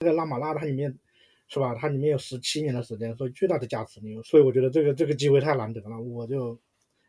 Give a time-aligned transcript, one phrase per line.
[0.00, 0.90] 这个拉玛拉它里面
[1.46, 1.74] 是吧？
[1.74, 4.00] 它里面有十七年的时间，所以巨大的价值。
[4.24, 6.58] 所以我觉得这个这个机会太难得了，我就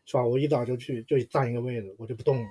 [0.04, 0.22] 是吧？
[0.22, 2.50] 我一早就去就占一个位置，我就不动了。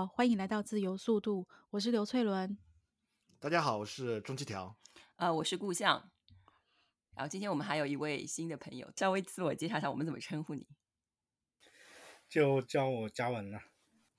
[0.00, 2.56] 好，欢迎来到自由速度，我是刘翠伦。
[3.38, 4.74] 大家好，我是钟七条，
[5.16, 6.10] 呃，我是顾相。
[7.14, 10.66] 然后今天我们还有一位新的朋友，稍微自我介绍一下，我们怎么称呼你？
[12.30, 13.60] 就叫我嘉文了。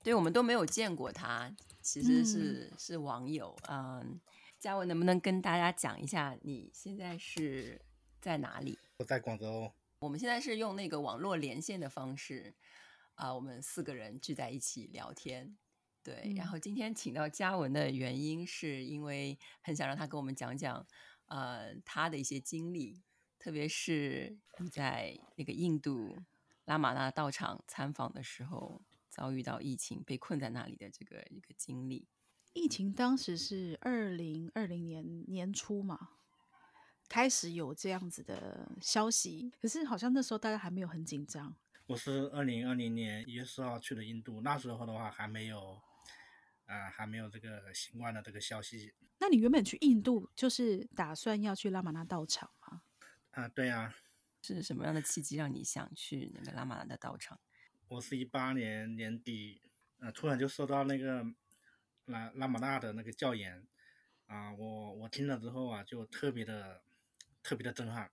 [0.04, 3.56] 对，我们都没有见过他，其实是、嗯、是网友。
[3.68, 4.20] 嗯，
[4.60, 7.84] 嘉文能不能跟大家讲一下你现在是
[8.20, 8.78] 在哪里？
[8.98, 9.72] 我在广州。
[9.98, 12.54] 我们现在是用那个网络连线的方式。
[13.14, 15.58] 啊、呃，我们四个人聚在一起聊天，
[16.02, 16.22] 对。
[16.24, 20.86] 嗯、然后今天请到嘉文的原因，是因为很想让他跟我们讲讲，
[21.26, 23.02] 呃，他的一些经历，
[23.38, 26.16] 特别是你在那个印度
[26.64, 32.06] 拉玛那道场参访的时候，遭遇到疫情，被困在那里的这个一个经历。
[32.54, 36.10] 疫情当时是二零二零年年初嘛，
[37.08, 41.56] 开始有这样子的消息，可是好像那时候大家还没有很紧张。
[41.86, 45.80] 我是二零二零年一月四号去的印度，那时候的话还没有，
[46.72, 48.94] 啊、呃，还没有这个新冠的这个消息。
[49.18, 52.82] 那你原本去印度就是打算要去拉玛那道场吗？
[53.32, 53.94] 啊，对啊。
[54.44, 57.38] 是什么样的契机让你想去那个拉玛那的道场？
[57.88, 59.60] 我是一八年年底，
[59.98, 61.24] 呃，突然就收到那个
[62.06, 63.64] 拉拉玛那的那个教研，
[64.26, 66.82] 啊、呃，我我听了之后啊，就特别的
[67.42, 68.04] 特别的震撼。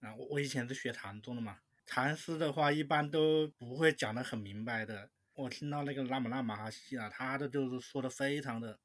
[0.00, 1.58] 啊、呃，我我以前是学禅宗的嘛。
[1.84, 5.10] 禅师的话一般都不会讲的很明白的。
[5.38, 8.80] 我听到那个拉姆拉玛哈西啊，他的就是说的非常的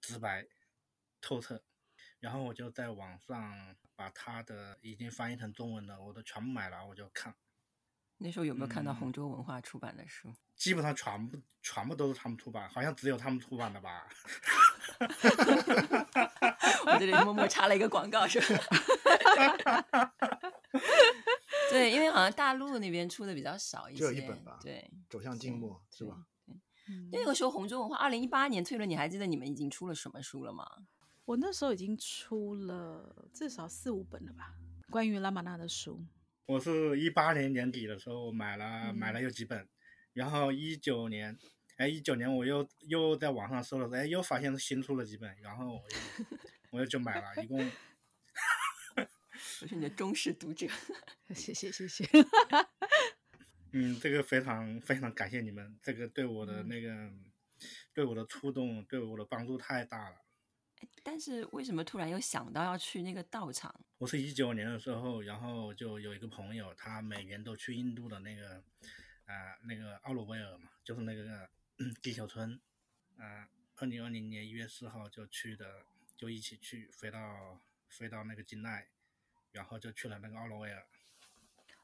[0.00, 0.44] 直白
[1.20, 1.62] 透彻。
[2.18, 7.32] 然后我就在网上把他的已经翻译成中文的，我都全部买了，我就看。
[8.18, 10.28] 那时候有没有看到红州文化出版的书？
[10.28, 14.08] 嗯、基本上全部全部都是他们出版，好像只有他们出版的吧。
[16.86, 18.64] 我这里默默插了一个广告，是吧？
[21.70, 24.58] 对，因为好像大陆那边出的比较少一些，就一本吧。
[24.62, 26.26] 对，走向静默是吧？
[26.46, 26.56] 对，
[27.12, 30.64] 那个时候红洲文化，二零一八年，退了，你还记得你们已经出了什么书了吗？
[31.24, 34.54] 我那时候已经出了至少四五本了吧，
[34.90, 36.04] 关于拉玛那的书。
[36.46, 39.68] 我是一八年年底的时候买了，嗯、买了有几本，
[40.12, 41.38] 然后一九年，
[41.76, 46.26] 哎，一九年我又又在网上搜了，哎，又发现新出了几本，然后我又
[46.72, 47.70] 我又就买了，一共。
[49.62, 50.66] 我是你的忠实读者，
[51.34, 52.08] 谢 谢谢谢。
[53.72, 57.30] 嗯，这个非常非常感谢你们，这个对我的那个、嗯、
[57.92, 60.16] 对我的触动，对我的帮助太大了。
[61.02, 63.78] 但是为什么突然又想到要去那个道场？
[63.98, 68.64] 我是一九年的时候，然后就有一个朋友，他每年都去印度的那个
[69.26, 71.50] 啊、呃、那个奥罗威尔嘛，就是那个
[72.00, 72.58] 地球村
[73.18, 75.84] 啊，二零二零年一月四号就去的，
[76.16, 77.60] 就一起去飞到
[77.90, 78.88] 飞到那个金奈。
[79.52, 80.86] 然后就去了那个奥罗维尔，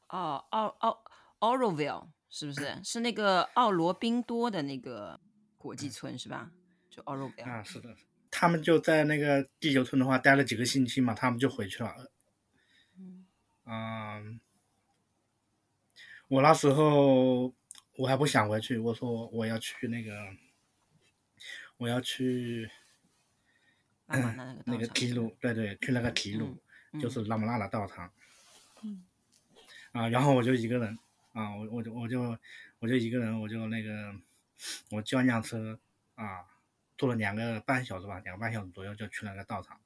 [0.07, 1.03] 哦，奥奥
[1.39, 2.81] 奥罗维尔是不是？
[2.83, 5.19] 是那个奥罗宾多的那个
[5.57, 6.49] 国际村、嗯、是吧？
[6.89, 7.93] 就奥罗维尔啊，是的，
[8.31, 12.11] 他们就在那个地球村的话待了几个星期嘛，他们就回去了。
[12.97, 13.25] 嗯，
[13.65, 14.39] 嗯，
[16.29, 17.53] 我那时候
[17.97, 20.13] 我还不想回去，我说我要去那个，
[21.75, 22.69] 我要去，
[24.05, 26.45] 那个那个那个提鲁，对对，去那个提鲁。
[26.45, 26.59] 嗯
[26.99, 28.11] 就是拉玛那的道场，
[28.81, 29.03] 嗯，
[29.91, 30.97] 啊，然后我就一个人，
[31.33, 32.37] 啊，我我就我就
[32.79, 34.13] 我就一个人，我就那个，
[34.91, 35.79] 我叫辆车，
[36.15, 36.45] 啊，
[36.97, 39.79] 坐了两个半小时吧，两个半小时左右就去了那个道场。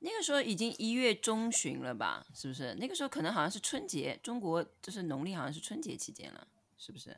[0.00, 2.26] 那个时候已经一月中旬了吧？
[2.34, 2.74] 是不是？
[2.74, 6.46] 那个时候可能好像是春节，中国就是农历好像是春节期间了，
[6.76, 7.16] 是不是？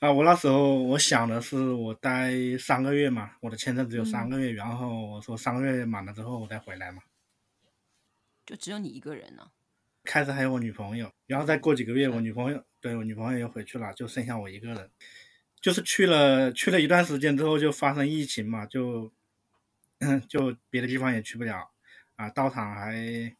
[0.00, 7.02] 啊，我那时候我想的是我待三个月嘛，我的签证只有三个月，嗯、然后我说三个月满了之后我再回来嘛。
[8.46, 9.50] 就只有你一个人呢？
[10.04, 14.90] 开始还有我女朋友，然后再过几个月，我女朋友对我女朋友又回去了，就剩下我一个人。
[15.60, 19.12] 就是去了去了一段时间之后，就发生疫情嘛，就
[20.28, 21.72] 就别的地方也去不了
[22.14, 22.30] 啊。
[22.30, 23.36] 道场还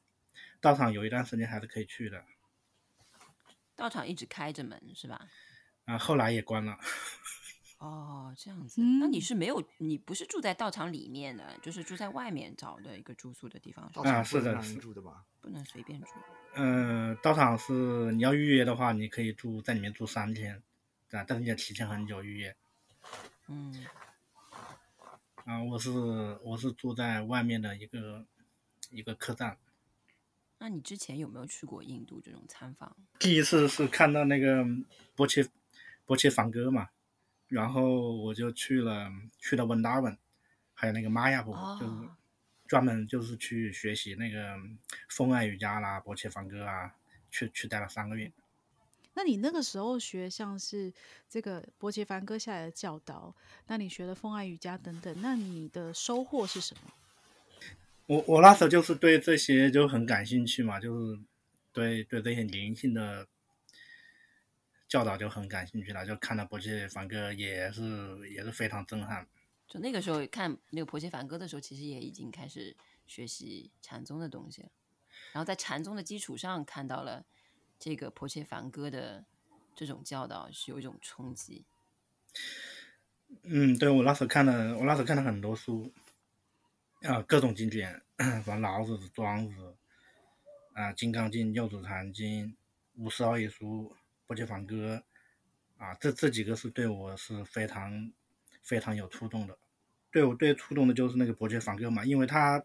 [0.61, 2.25] 道场有一段时间还是可以去的。
[3.76, 5.29] 道场一直开着门是吧？
[5.85, 6.76] 啊，后来也关了。
[7.78, 8.81] 哦，这样子。
[8.81, 13.84] 嗯、那你是没有，你不是住在道场里面的，就是住在外面找的一个住宿的地方。
[13.96, 15.25] 啊，是的，是住的吧？
[15.40, 16.08] 不能随便住。
[16.55, 20.62] 嗯、呃，道场是你要预约的话，你可以住在里面住三天，
[21.11, 22.56] 啊，但是你要提前很久预约。
[23.49, 23.84] 嗯。
[25.44, 25.90] 啊，我是
[26.43, 28.25] 我是住在外面的一个
[28.90, 29.58] 一个客栈。
[30.58, 32.96] 那你之前有没有去过印度这种参访？
[33.19, 34.64] 第一次是看到那个
[35.14, 35.46] 波切
[36.06, 36.88] 波切梵歌嘛，
[37.49, 40.17] 然后我就去了去了温达文，
[40.75, 42.09] 还有那个玛雅坡，哦、就是
[42.67, 44.57] 专门就是去学习那个
[45.09, 46.95] 风爱瑜伽啦、波切梵歌啊，
[47.31, 48.33] 去去待了三个月。
[49.15, 50.93] 那你那个时候学像是
[51.29, 53.35] 这个波切梵歌下来的教导，
[53.67, 56.93] 那你学的风爱瑜伽等等，那你的收获是什么？
[58.07, 61.19] 我我那时候就是对这些就很感兴趣嘛，就是
[61.73, 63.27] 对对这些灵性的
[64.88, 69.27] 教导就很感兴趣了，就看到波切梵歌也是也是非常震撼。
[69.67, 74.69] 就那个时候看那个波切梵歌的时候，其实也已经开始学习禅宗的东西了，
[75.33, 77.25] 然后在禅宗的基础上看到了
[77.79, 79.25] 这个波切梵歌的
[79.75, 81.65] 这种教导，是有一种冲击。
[83.43, 85.93] 嗯，对，我那时候看了，我那时候看了很多书。
[87.03, 88.03] 啊，各种经典，
[88.43, 89.77] 什么老子、庄子，
[90.73, 92.47] 啊，《金刚经》、《六祖坛经》、
[92.94, 93.94] 《五十二页书》、
[94.26, 95.02] 《波切梵歌》，
[95.82, 98.12] 啊，这这几个是对我是非常
[98.62, 99.56] 非常有触动的。
[100.11, 102.62] 对我最触动的就是那个伯爵梵歌嘛，因为它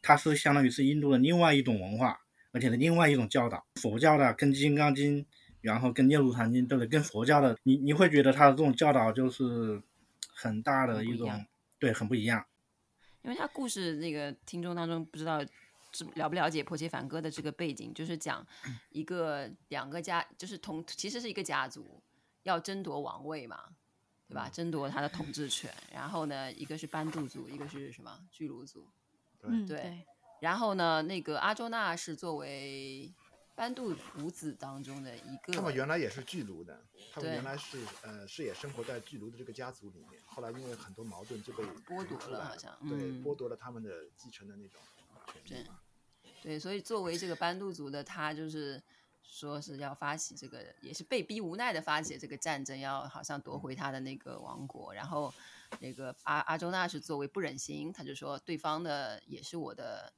[0.00, 2.18] 它是相当于是印度的另外一种文化，
[2.52, 3.64] 而且是另外一种教导。
[3.76, 5.22] 佛教的跟《金刚经》，
[5.60, 6.88] 然后跟《六祖坛经》，对不对？
[6.88, 9.82] 跟佛教的，你你会觉得它的这种教导就是
[10.32, 11.44] 很大的一种，
[11.78, 12.46] 对，很不一样。
[13.22, 15.44] 因为他故事那个听众当中不知道
[16.14, 18.46] 了不了解波切梵歌的这个背景，就是讲
[18.90, 22.02] 一个两个家，就是同其实是一个家族
[22.42, 23.76] 要争夺王位嘛，
[24.28, 24.48] 对吧？
[24.48, 25.72] 争夺他的统治权。
[25.92, 28.88] 然后呢，一个是班杜族，一个是什么巨鹿族，
[29.40, 30.06] 对对。
[30.40, 33.14] 然后呢，那个阿周那是作为。
[33.56, 44.80] 班杜五子当中的一个，他们原来也是巨鹿的，他们原来是呃是也生活在巨鹿的这个家族里面，后来因为很多矛盾就被剥夺了，好像对、嗯、剥夺了他们的继承的那种
[45.44, 45.68] 权利。
[46.44, 48.80] 对，所以作为这个班杜族的他，就是
[49.22, 54.92] 说是要发起这个，也是被逼无奈的发起这个战争，要好像夺回他的那个王国。
[54.92, 55.32] 然后
[55.80, 60.12] 那个阿阿周那是作为不忍心，他就说对方的也是我的。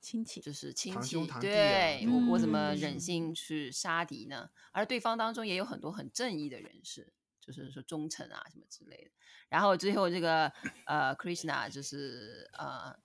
[0.00, 4.48] 亲戚就是亲戚，对、嗯、我我怎么忍心去杀敌呢？
[4.70, 9.10] 而对方当中也有很多很正义的人士，就是说忠诚啊什么之类的。
[9.48, 10.52] 然后最后这个
[10.84, 12.96] 呃，Krishna 就是呃，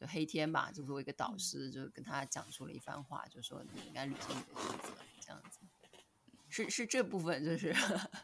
[0.00, 5.60] 就黑天吧，就作为一个导师，就跟他讲出了一番话，就说你应该履行你的职责，这样子。
[6.48, 7.74] 是是这部分就是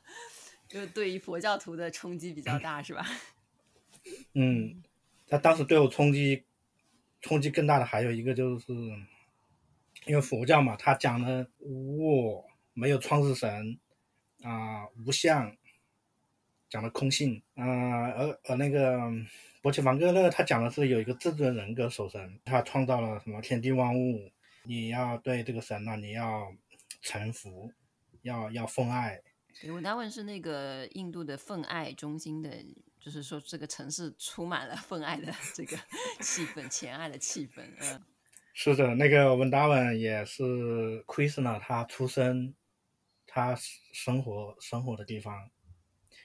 [0.68, 3.06] 就是对于佛教徒的冲击比较大，是吧？
[4.34, 4.82] 嗯，
[5.26, 6.44] 他当时对我冲击。
[7.20, 8.70] 冲击更大的还有一个就是，
[10.04, 12.44] 因为佛教嘛，他讲的无我，
[12.74, 13.80] 没有创世神，
[14.42, 15.56] 啊、呃，无相，
[16.74, 19.00] 讲的空性，啊、呃，而而那个
[19.62, 24.28] 波切梵戈勒，他讲的是有一个至尊人格守神，他创造了什么天地万物，
[24.64, 26.52] 你要对这个神呢、啊，你要
[27.00, 27.70] 臣服，
[28.22, 29.22] 要要奉爱。
[29.68, 32.50] 温达文是那个印度的奉爱中心的。
[32.98, 35.76] 就是说，这个城市充满了奉爱的这个
[36.20, 37.60] 气氛，前爱的气氛。
[37.78, 38.02] 嗯，
[38.54, 42.54] 是的，那个文达文也是 Krishna 他出生，
[43.26, 43.54] 他
[43.92, 45.50] 生活生活的地方。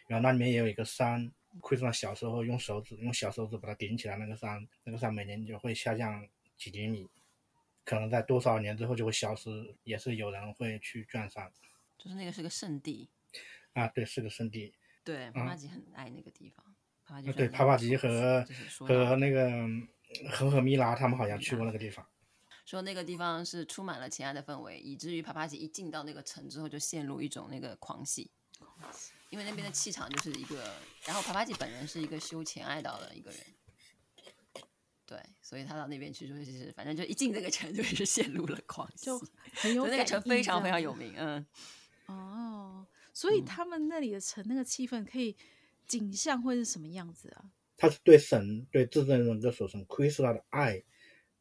[0.10, 7.08] 然后那里面也有一个山，Krishna 小时候用手指用小手指把它顶起来，那个山，那个山每年就会下降几厘米，
[7.86, 11.51] 可能在多少年之后就会消失，也是有人会去转山。
[11.96, 13.08] 就是那个是个圣地。
[13.74, 14.74] 啊，对，是个圣地。
[15.04, 16.66] 对，帕帕吉很爱那个地方。
[17.04, 18.44] 啊，对，帕帕吉和
[18.80, 19.51] 和那个
[20.32, 22.04] 和和米拉他们好像去过那个地方。
[22.66, 30.72] 说那个地方是充满了情爱的氛围，以至于帕帕吉一进到那个城之后就陷入一种那个狂喜狂喜，因为那边的气场就是一个。
[31.06, 33.40] 然后帕帕吉本人是一个修前爱道的一个人，
[35.06, 39.20] 对，所以他到那边去就是反正就一进这个城就 是陷入了狂喜，就
[39.54, 39.88] 很有。
[39.88, 41.46] 那个城非常非常有名，嗯。
[42.08, 42.86] 哦。
[43.14, 45.36] 所以他们那里的城，那个气氛可以
[45.88, 47.52] 景象会是什么样子啊？
[47.76, 50.84] 他是对神，对至尊人格守神，Krishna 的爱，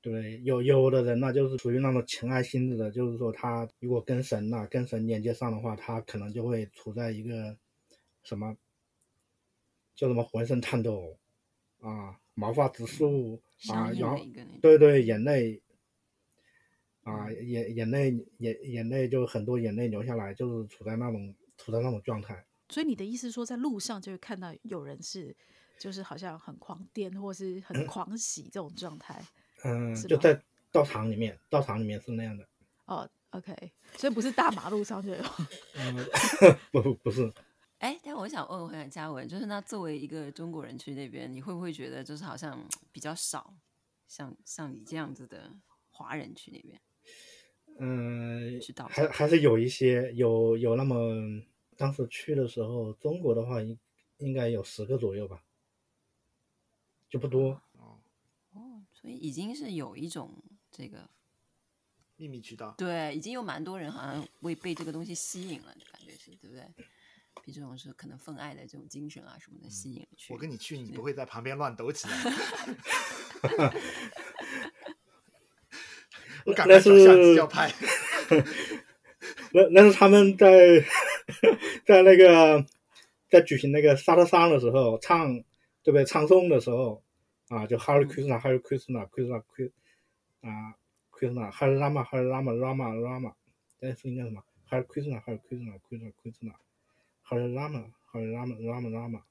[0.01, 7.57] 对，有有的人呢，就是属于那种情爱性质的，就是说他如果跟神呐、啊，跟神连接上的话，他可能就会处在一个
[8.29, 8.55] 什么，
[9.97, 11.17] 叫什么浑身颤抖
[11.81, 14.19] 啊，毛发直竖啊，然后
[14.61, 15.63] 对，对对，眼泪
[17.05, 22.45] 啊，眼眼泪眼眼泪就很多眼泪流下来，就是处在那种处在那种状态。
[22.69, 25.35] 所以你的意思说，在路上就会看到有人是，
[25.79, 29.25] 就是好像很狂癫或是很狂喜这种状态。
[29.65, 30.39] 嗯，就在
[30.71, 32.47] 道场里面，道场里面是那样的。
[32.85, 35.25] 哦，OK，所以不是大马路上就有。
[35.77, 35.97] 嗯，
[36.71, 37.33] 不不不是。
[37.79, 43.55] 哎，但我想问问看嘉文，就是那作为一个中国人去那边，你会不会觉得就是好像比较少，
[44.07, 45.53] 像像你这样子的
[45.91, 46.81] 华人去那边？
[47.81, 51.43] 嗯，知道还还是有一些，有有那么。
[51.77, 53.79] 当时去的时候，中国的话应
[54.17, 55.45] 应该有十个左右吧，
[57.09, 57.51] 就不多。
[57.75, 58.01] 哦，
[58.51, 60.43] 哦，所以已经是有一种
[60.73, 61.09] 这个
[62.17, 62.75] 秘密渠道。
[62.77, 66.65] 对，已经有蛮多人好像为被这个东西吸引了，感觉是对不对？
[67.49, 70.35] 比这种是可能奉爱的这种精神啊什么的吸引了去。
[70.35, 72.15] 我跟你去，你不会在旁边乱抖起来。
[76.45, 77.73] 我赶快找相机要拍。
[79.55, 80.85] 那那是他们在
[81.87, 82.63] 在那个
[83.31, 85.33] 在举行那个萨特桑的时候唱，
[85.83, 86.05] 对不对？
[86.05, 87.03] 唱诵的时候
[87.49, 89.71] 啊，就 Hare Krishna Hare Krishna Krishna Krishna
[90.43, 90.75] 啊
[91.11, 93.33] Krishna Hare Rama Hare Rama Rama Rama，
[93.81, 96.53] 但是应该什么 Hare Krishna Hare Krishna Krishna Krishna
[97.29, 99.23] Hare Rama Hare Rama Rama Rama，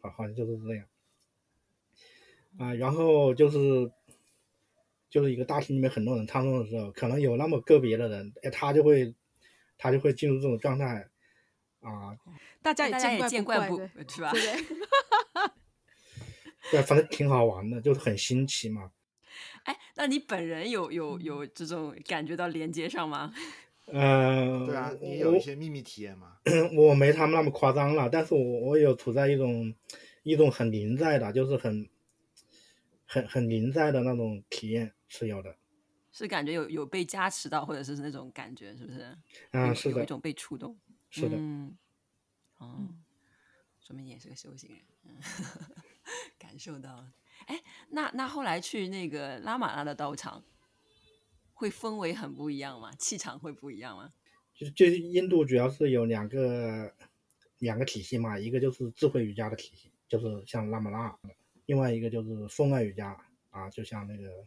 [0.00, 0.86] 好，好像就是这样
[2.58, 2.74] 啊。
[2.74, 3.90] 然后就是
[5.10, 9.14] 就是一个大厅里面很多人唱诵的时候，可能有那么个别的人，哎，他就会。
[9.78, 11.08] 他就会进入这种状态，
[11.80, 12.16] 啊，
[12.62, 14.30] 大家也见怪不怪，是吧？
[14.30, 14.40] 对，
[16.70, 18.92] 对，反正挺好玩的，就是很新奇嘛。
[19.64, 23.34] 哎，那你本人有有有这种感觉到连接上吗？
[23.86, 26.38] 嗯、 呃，对啊，你有一些秘密体验吗？
[26.76, 29.74] 我，没他们那么夸张了，但是我我有处在一种
[30.22, 31.88] 一种很临在的，就是很
[33.06, 35.56] 很很临在的那种体验是有的。
[36.10, 39.16] 是感觉有有被加持到，或者是那种感觉，是不是？
[39.52, 39.96] 啊，是的。
[39.98, 40.78] 有一种被触动。
[41.08, 41.36] 是的。
[41.38, 41.76] 嗯。
[42.58, 42.88] 哦，
[43.80, 45.16] 说明你也是个修行人，嗯、
[46.38, 47.12] 感受到了。
[47.46, 50.44] 哎，那那后来去那个拉玛拉的道场，
[51.54, 52.92] 会氛围很不一样吗？
[52.98, 54.12] 气场会不一样吗？
[54.62, 56.92] 就就印度主要是有两个
[57.58, 61.16] 两个体系嘛，一个就是智慧瑜伽的体系，就是像拉玛拉；
[61.66, 63.16] 另外一个就是风爱瑜伽
[63.50, 64.46] 啊，就像那个。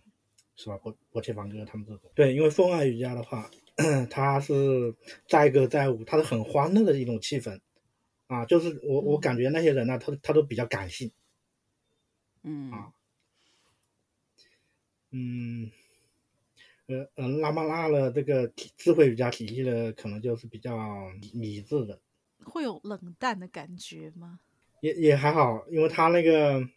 [0.57, 0.77] 是吧？
[0.77, 3.51] 博博切房哥他们这种，对，因为风爱瑜伽的话，
[4.09, 4.95] 它是
[5.27, 7.59] 载歌载舞，它是很欢乐的一种气氛，
[8.27, 11.11] 啊，就是我我感觉那些人呢、啊，他他都比较感性，
[12.43, 12.71] 嗯。
[12.71, 12.93] 啊，
[15.11, 15.69] 嗯，
[16.87, 21.99] 呃呃，拉玛拉的这个智慧瑜伽体系的，可能就是比较理智的，
[22.43, 24.39] 会有冷淡的感觉吗？
[24.81, 26.67] 也也还好，因为他那个。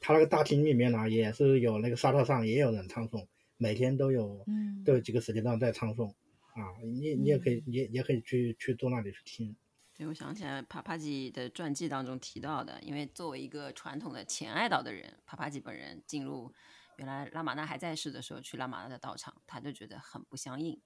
[0.00, 3.26] 他那个大厅里面呢，也是有那个沙特上也有人唱诵，
[3.58, 6.08] 每天都有，嗯，都有几个时间段在唱诵，
[6.54, 9.54] 啊，你你也可以，也、嗯、也可以去去坐那里去听。
[9.94, 16.50] 对，我想起来，帕帕吉的传记当中提到的，因为作为一个传统的前爱岛的人，帕帕吉本人进入
[16.96, 20.80] 原来拉玛那还在世的时候去拉玛那的道场，他就觉得很不相应，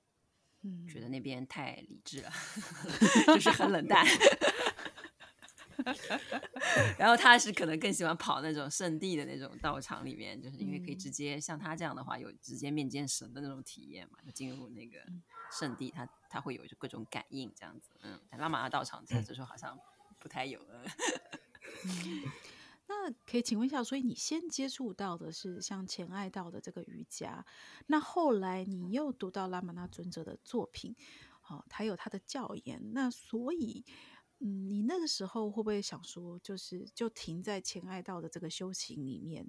[0.62, 2.30] 嗯，觉得那边太理智了，
[3.34, 4.04] 就是很冷淡。
[6.98, 14.98] 然后他是可能更喜欢跑那种圣地的那种道场里面，就是因为可以直接像他这样的话，有直接面见神的那种体验嘛，就进入那个
[15.58, 17.92] 圣地，他他会有各种感应这样子。
[18.02, 19.78] 嗯，拉玛那道场这时候好像
[20.18, 20.84] 不太有了。
[22.90, 27.46] 那可以请问一下，所以你先接触到的是像前爱道的这个瑜伽，
[27.86, 30.96] 那后来你又读到拉玛那尊者的作品，
[31.48, 33.84] 哦，他有他的教言，那所以。
[34.42, 39.46] 嗯，你那个时候会不会想说，就是就停在前爱道的这个修行里面？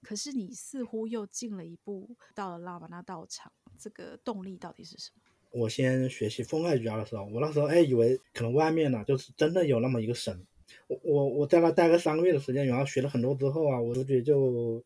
[0.00, 5.22] 可是你似乎又进了一步，到了拉玛那道场，这个动力到底是什么？
[5.50, 10.46] 我先学习风爱瑜伽的时候，我那时候哎以为可能外面呢、就是真的有那么一个神。
[10.88, 14.84] 我我我在那待个三个月的时间，然后学了很多之后啊，我直觉就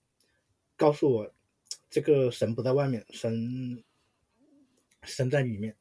[0.76, 1.32] 告诉我，
[1.88, 3.82] 这个神不在外面，神
[5.02, 5.74] 神在里面，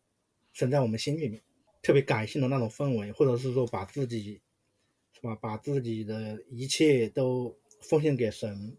[0.54, 1.42] 神在我们心里面。
[1.84, 4.40] 特别感性的那种氛围，或者是说把自己，
[5.13, 5.34] 是吧？
[5.42, 8.78] 把自己的一切都奉献给神，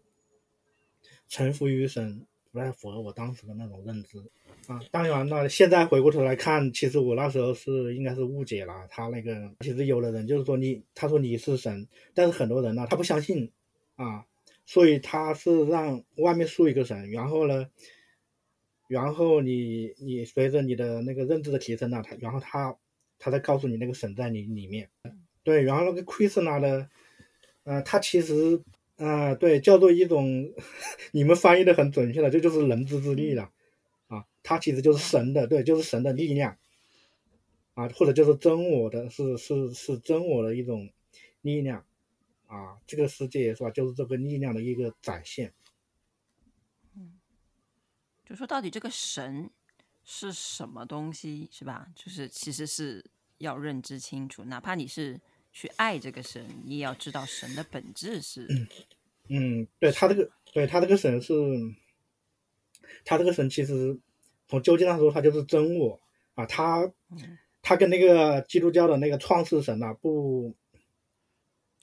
[1.27, 4.23] 臣服于神，不太符合我当时的那种认知
[4.67, 4.79] 啊。
[4.91, 9.51] 当然了，现在回过头来看，其实我那时候是应该是误解了他那个。
[9.61, 13.51] 其实有的人就是说你，他说你是神，但是很多人呢，他不相信
[13.95, 14.25] 啊，
[14.65, 17.67] 所以他是让外面树一个神，然后呢，
[18.87, 22.75] 然后你你随着你的那个认知的提升呢，他然后他。
[23.19, 24.89] 他在告诉你那个神在你里面，
[25.45, 26.89] 对，然后那个 Krishna 的，
[27.63, 28.61] 呃，他其实、
[28.97, 30.51] 呃，对，叫做一种，
[31.13, 33.49] 你们翻译的很准确的，这就是人之之力了，
[34.13, 36.57] 啊，它其实就是神的，对，就是神的力量，
[37.73, 40.89] 啊，或者就是真我的，是是是真我的一种
[41.41, 41.85] 力量，
[42.47, 45.53] 啊，这个世界是吧，就是这个力量的一个展现。
[46.95, 47.13] 嗯，
[48.25, 49.49] 就说到底这个神
[50.03, 51.87] 是什么东西，是吧？
[51.95, 53.03] 就是其实是
[53.39, 55.19] 要认知清楚，哪怕你是。
[55.55, 58.47] 去爱这个神，你也要知道神的本质是。
[59.27, 61.31] 嗯，对他这个，对他这个神是，
[63.05, 63.99] 他这个神其实
[64.47, 65.99] 从究竟上说，他就是真我
[66.35, 66.91] 啊，他
[67.61, 70.53] 他跟那个基督教的那个创世神啊不，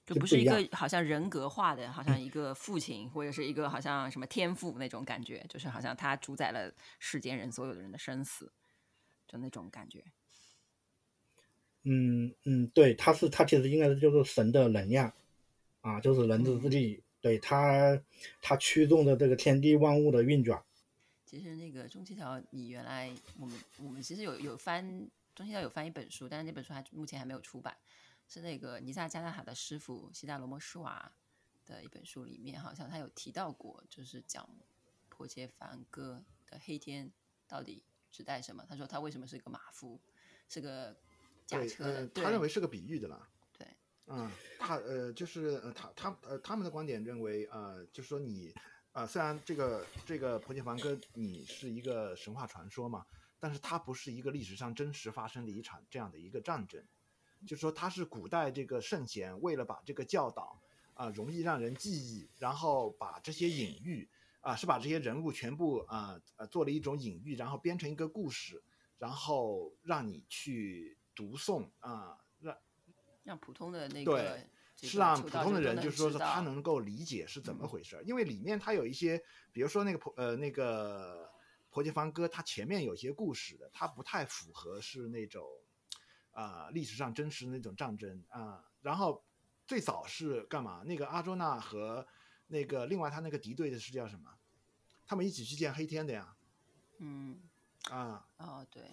[0.05, 8.51] 就不是一个好像人格化的，好像一个父亲或者是一个好像什么天赋那种感觉，就是好像他主宰了世间人所有的人的生死，
[9.27, 10.03] 就那种感觉。
[11.83, 15.11] 嗯嗯，对，他是他其实应该是就是神的能量，
[15.81, 17.99] 啊，就是人之之力，嗯、对他
[18.39, 20.61] 他驱动的这个天地万物的运转。
[21.31, 23.09] 其实那个中七条，你原来
[23.39, 24.85] 我们我们其实有有翻
[25.33, 27.77] 中七条有翻一本书，但是那本书还目前还没有出版，
[28.27, 31.09] 是那个尼萨加纳塔的师傅西达罗摩施瓦
[31.65, 34.45] 的一本书里面，好像他有提到过，就是讲
[35.07, 37.09] 破切梵歌的黑天
[37.47, 38.65] 到底指代什么？
[38.67, 39.97] 他说他为什么是个马夫，
[40.49, 40.93] 是个。
[41.47, 43.27] 对，呃，他认为是个比喻的啦。
[43.57, 43.67] 对，
[44.07, 48.53] 嗯，他呃，就是呃，他他呃，他们的观点认为，呃，就是说你，
[48.93, 53.05] 呃，虽然这个这个婆伽梵跟你是一个神话传说嘛，
[53.39, 56.83] 但是它不是一个历史上真实发生的一场这样的一个战争，
[57.45, 60.61] 就是说它是古代这个圣贤为了把这个教导
[60.93, 64.09] 啊、呃、容易让人记忆，然后把这些隐喻
[64.41, 68.63] 啊、呃，是把这些人物全部啊呃，呃做了一种隐喻，然后编成一个故事，
[68.97, 70.97] 然后让你去。
[71.13, 72.57] 读诵啊，让
[73.23, 74.47] 让普通的那个对，
[74.81, 77.95] 是让普通的人，就是说是他能够理解是怎么回事。
[77.97, 79.21] 嗯、因为里面他有一些，
[79.51, 81.29] 比如说那个婆呃那个
[81.69, 85.45] 婆媳方哥，他前面有些故事的，他不太符合是那种
[86.31, 88.63] 啊、呃、历史上真实的那种战争啊、呃。
[88.81, 89.23] 然后
[89.67, 90.83] 最早是干嘛？
[90.85, 92.05] 那个阿周那和
[92.47, 94.31] 那个另外他那个敌对的是叫什么？
[95.05, 96.35] 他们一起去见黑天的呀。
[96.99, 97.41] 嗯
[97.89, 98.83] 啊哦对。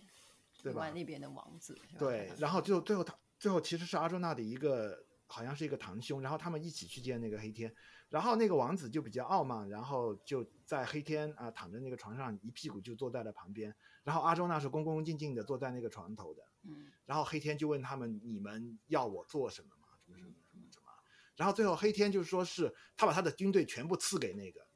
[0.61, 0.91] 对吧？
[0.91, 7.73] 那边的王子，对，然后最后最后他最后其实是阿周那的一个好像是一个堂兄，然后他们一起去见那个黑天，
[8.09, 19.89] 然后那个王子就比较傲慢，然后就在黑天啊、呃、躺在那个床上，一屁股就坐在了旁边，然后阿周那是恭恭敬敬的坐在那个床头的，嗯，然后黑天就问他们，你们要我做什么嘛？
[20.07, 20.91] 什么什么什么什么，
[21.37, 24.67] 然后最后黑天就说是他把他的军队全部赐给那个，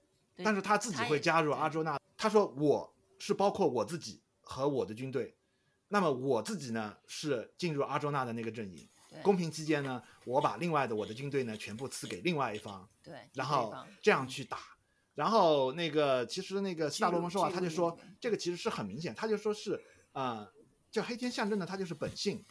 [0.44, 5.34] 但是他自己会加入阿周那，他说我是包括我自己和我的军队。
[5.88, 8.88] 那么我自己呢是进入阿周那的那个阵营，
[9.22, 14.58] 公平期间呢，我把另外的我的军队呢全部赐给另外一方，对，然后这样去打，
[15.14, 19.74] 然后那个其实那个希达罗摩说啊，他就说这个其实是很明显，他就说是
[20.12, 20.52] 啊、呃，
[20.90, 22.44] 就黑天象征的他就是本性，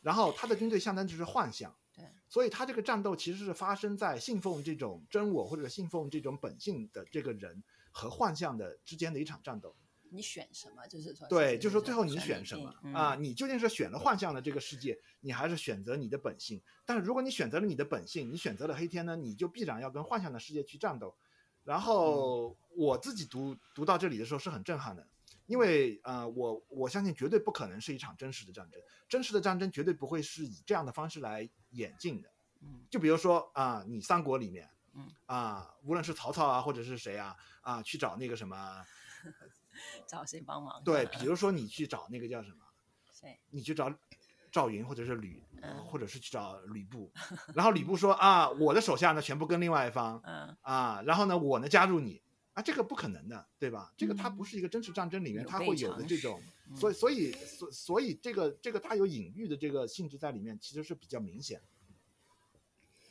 [0.00, 9.74] 然后他的军队象征就是幻象，对，所以他这个战斗其实是发生在信奉这种真我或者信奉这种本性的这个人和幻象的之间的一场战斗。
[10.12, 10.86] 你选什么？
[10.86, 13.14] 就是说，对，就是说最后你选什么、嗯、啊？
[13.14, 16.62] 你究竟是选了幻象的这个世界，你还是选择你的本性？
[16.84, 21.16] 但是如果你选择了你的本性，你选择了黑天呢，你就必然要跟幻象的世界去战斗。
[21.64, 25.06] 然后我自己读读到这里的时候是很震撼的，
[25.46, 32.28] 因为呃，我我相信绝对不可能是一场真实的战争，真实的战争绝对不会是以这样的方式来演进的。
[32.90, 34.68] 就比如说啊，你三国里面，
[35.26, 38.84] 啊，无论是曹操啊，或者是谁啊，啊，去找那个什么。
[40.06, 40.82] 找谁帮忙？
[40.84, 42.56] 对，比如说你去找那个叫什么？
[43.10, 43.38] 谁？
[43.50, 43.92] 你去找
[44.50, 47.10] 赵云，或者是吕，嗯、或者是去找吕布。
[47.54, 52.20] 然后吕布说 啊，我的手下呢全部跟另外一方，嗯、啊，然后呢我呢加入你
[52.54, 53.92] 啊，这个不可能的，对吧？
[53.96, 61.60] 这个它不是一个真实战争里面它会有的这种，嗯、所以所以所所以这个这个它有隐喻的这个性质在里面，其实是比较明显。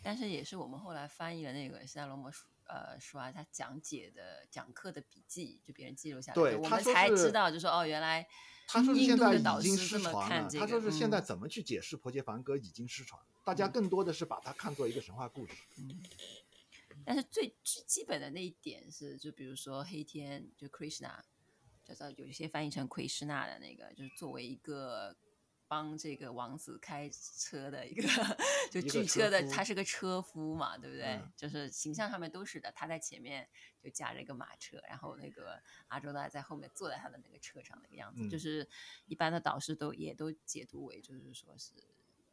[0.03, 2.47] 但是也是我们后来翻译的那个西达罗摩书。
[2.71, 8.25] 呃，说啊，他讲解的讲课的笔记，就别人记录下来，对，我们才知道，就说哦，原来
[8.65, 10.49] 他说现在已经失传了。
[10.49, 15.53] 这个、他说是现在怎么去解释婆伽梵歌已经失传，嗯、大家更多的是把它看作一个神话故事。
[15.79, 16.01] 嗯，
[17.03, 21.19] 但是最最基本的那一点是，就比如说黑天，就 Krishna，
[21.83, 25.13] 叫做有一些翻译成奎师那的那个，就是作为一个。
[25.71, 28.09] 帮这个王子开车的一个，
[28.69, 31.05] 就拒车的，他是个车夫嘛，对不对？
[31.05, 33.47] 嗯、就是形象上面都是的，他在前面
[33.81, 38.67] 就驾着一个马车，然后那个阿周那在后面坐在他的那个车上那个样子，嗯、就是
[39.05, 41.71] 一般的导师都也都解读为，就是说是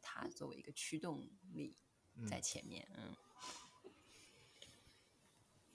[0.01, 1.77] 他作为一个驱动力
[2.29, 3.15] 在前面，嗯。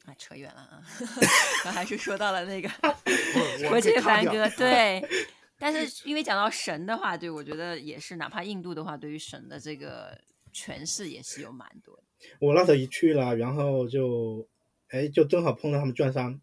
[0.05, 0.85] 啊，扯远了啊，
[1.65, 5.03] 刚还是说到了那个我婆伽梵歌，对。
[5.59, 10.21] 但是因为讲到神的话，对我觉得也是，哪怕印度的话，对于神的这个
[10.53, 12.03] 诠释也是有蛮多的。
[12.41, 14.49] 我那时候一去了，然后就，
[14.89, 16.41] 哎，就正好碰到他们转山，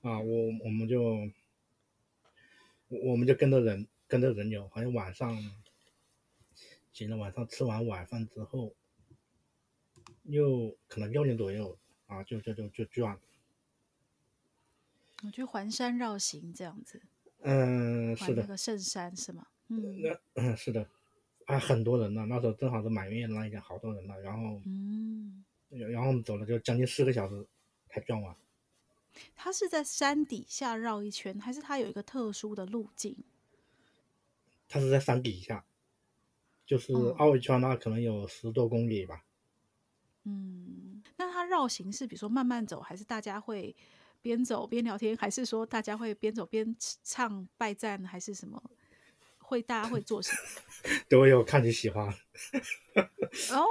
[0.00, 1.02] 啊，我我们就，
[2.88, 5.36] 我们就跟着人跟着人流，好像晚上，
[6.92, 8.74] 行了，晚上吃完晚饭之后，
[10.24, 11.78] 又可能六点左右。
[12.08, 13.18] 啊，就就就就转，
[15.24, 17.00] 我去环山绕行这样子。
[17.42, 18.42] 嗯，是的。
[18.42, 19.46] 那个圣山是吗？
[19.68, 20.86] 嗯，那嗯是的，
[21.46, 24.18] 啊，很多人呢，那时候正好是满月那一天，好多人呢。
[24.20, 27.46] 然后，嗯，然后我们走了就将近四个小时
[27.88, 28.36] 才转完。
[29.34, 33.16] 它是在山底下绕一圈，还是它有一个特殊的路径？
[34.68, 35.64] 它是在山底下，
[36.64, 39.24] 就是绕一圈，的话可能有十多公里吧。
[40.24, 43.74] 嗯，那它绕行是比如说慢慢走，还是大家会
[44.22, 48.62] 边走边聊天，还是说大家会边走边唱拜赞，还是什么？
[49.38, 50.90] 会大家会做什么？
[51.10, 52.06] 都有，看你喜欢。
[52.08, 53.66] 哦，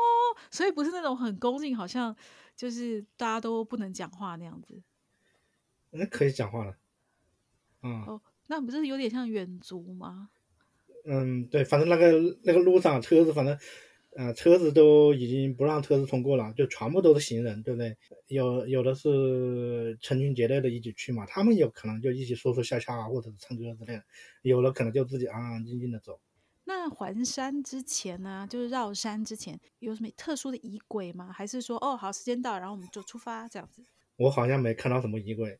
[0.51, 2.15] 所以不是那种很恭敬，好像
[2.55, 4.79] 就是大家都不能讲话那样子。
[5.89, 6.77] 那可以讲话了。
[7.81, 8.03] 嗯。
[8.05, 10.29] 哦，那不是有点像远足吗？
[11.05, 12.11] 嗯，对，反正那个
[12.43, 13.57] 那个路上车子，反正。
[14.13, 17.95] 呃，车子都已经不让车子通过了，就全部都是行人，对不对？
[18.27, 24.01] 有有的是成群结队的一起去嘛，他们有可能就一起说说笑笑啊，或者是唱歌之类的；
[24.41, 26.19] 有的可能就自己安安静静的走。
[26.65, 31.31] 那环山之前呢，就是绕山之前有什么特殊的仪轨吗？
[31.31, 33.81] 还是说，哦，好，时间到，然后我们就出发这样子？
[34.17, 35.57] 我好像没看到什么仪轨，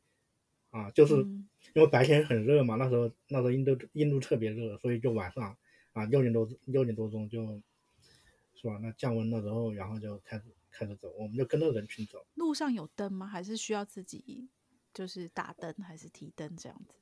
[0.71, 5.55] 啊，就是因为白天很热嘛，那时候那时候印度印度特别热，所以就晚上
[5.93, 7.61] 啊六点多六点多钟就。
[8.61, 8.77] 是吧？
[8.79, 12.23] 那降温了之后，然后就开始开始走，我们就跟着人群走。
[12.35, 13.25] 路上有灯吗？
[13.25, 14.47] 还是需要自己
[14.93, 16.93] 就是打灯，还是提灯这样子？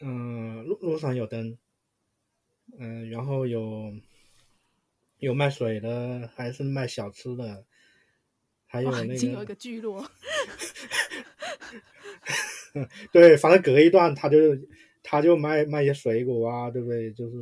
[0.00, 1.56] 嗯，路路上有灯，
[2.78, 3.94] 嗯，然后有
[5.18, 7.64] 有卖水的，还是卖小吃的，
[8.66, 9.14] 还有那个。
[9.14, 10.06] 已经有一个聚落。
[13.10, 14.36] 对，反正隔一段他就
[15.02, 17.10] 他就卖卖一些水果啊，对不对？
[17.12, 17.36] 就是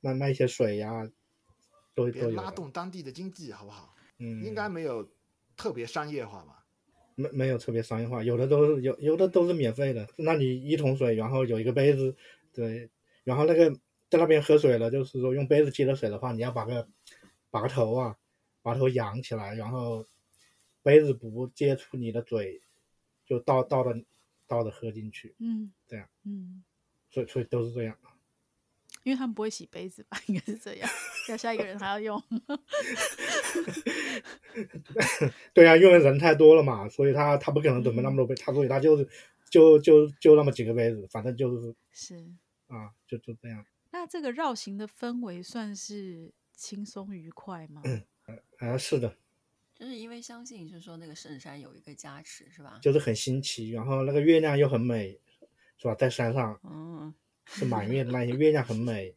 [0.00, 1.10] 卖卖一些水呀、啊。
[2.06, 3.94] 别拉动当地的经济，好不好？
[4.18, 5.08] 嗯，应该没有
[5.56, 6.64] 特别商业化吧？
[7.14, 10.08] 没没有特别商业化，有的都是有有的都是免费的。
[10.16, 12.16] 那你一桶水，然后有一个杯子，
[12.52, 12.88] 对，
[13.24, 13.70] 然后那个
[14.08, 16.88] 在那边喝水了，就是说用杯子接的水的话，你要把个
[17.50, 18.16] 把个头啊，
[18.62, 20.06] 把头仰起来，然后
[20.82, 22.62] 杯子不接触你的嘴，
[23.26, 24.04] 就倒倒的
[24.46, 25.34] 倒的喝进去。
[25.38, 26.62] 嗯，这样，嗯，
[27.10, 27.96] 所以所以都是这样。
[29.08, 30.20] 因为他们不会洗杯子吧？
[30.28, 30.90] 应该是这样，
[31.30, 32.22] 要下一个人还要用。
[35.54, 39.08] 对啊，因为人太多了嘛，所以他他不可能准备那么多杯，他所以他就是
[39.48, 42.16] 就就就那么几个杯子，反正就是是
[42.66, 43.64] 啊，就就这样。
[43.90, 47.80] 那这个绕行的氛围算是轻松愉快吗？
[47.86, 48.02] 嗯，
[48.58, 49.16] 啊，是的。
[49.74, 52.78] 就是因为相信，就是说那个圣山有一个加持，是吧？
[52.82, 55.18] 就是很新奇，然后那个月亮又很美，
[55.78, 55.94] 是吧？
[55.94, 56.60] 在山上。
[56.62, 57.14] 嗯。
[57.50, 59.12] 是满月的那些月亮很美，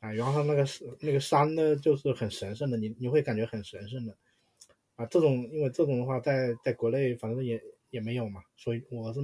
[0.00, 0.66] 啊，然后那个
[1.00, 4.16] 那个山呢，就是很神圣的，你你会感觉很神圣的，
[4.96, 9.20] 啊，这种因为这种的话在在国内反正也也没有嘛，所以我是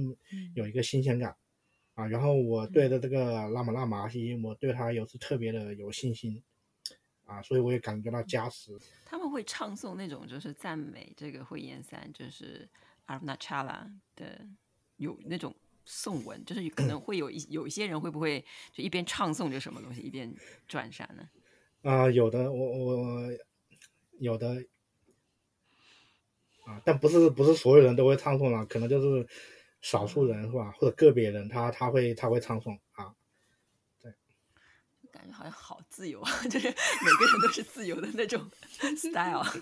[0.53, 1.35] 有一个新鲜感，
[1.95, 6.41] 啊，然后我对的这个拉玛拉玛西，我对他有是特别的有信心，
[7.25, 8.71] 啊，所以我也感觉到加持。
[9.05, 12.69] 他们会唱诵那种就是赞美这个慧眼山，就是
[13.05, 14.47] 阿鲁纳恰拉的
[14.97, 15.53] 有那种。
[15.85, 18.43] 颂文就是可能会有一有一些人会不会
[18.73, 20.33] 就一边唱诵着什么东西一边
[20.67, 21.29] 转山呢？
[21.83, 23.29] 啊、呃，有的，我我
[24.19, 24.65] 有的
[26.65, 29.27] 啊，但不是不是所有人都会唱诵了，可能就是
[29.81, 30.71] 少数人是吧？
[30.71, 33.13] 或者个别人他他会他会唱诵啊。
[34.01, 34.11] 对，
[35.11, 38.49] 感觉好像好自由啊， 就是每个人都是自由的那种
[38.97, 39.45] style。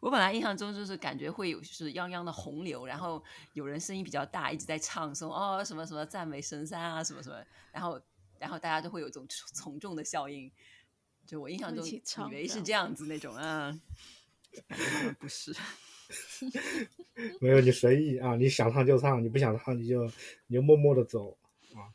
[0.00, 3.22] 我本来印象中就是感觉会有就是泱泱的洪流，然后
[3.54, 8.00] 有人声音比较大，一直在唱说哦什么什么赞美神山啊什么什么，然后
[8.38, 10.52] 然后大家都会有一种从众的效应，
[11.26, 13.76] 就我印象中以为是这样子那种啊，
[15.18, 15.56] 不是，
[17.40, 20.04] 没有你随意啊，你想唱就唱，你不想唱你就
[20.46, 21.36] 你就默默的走
[21.74, 21.88] 啊，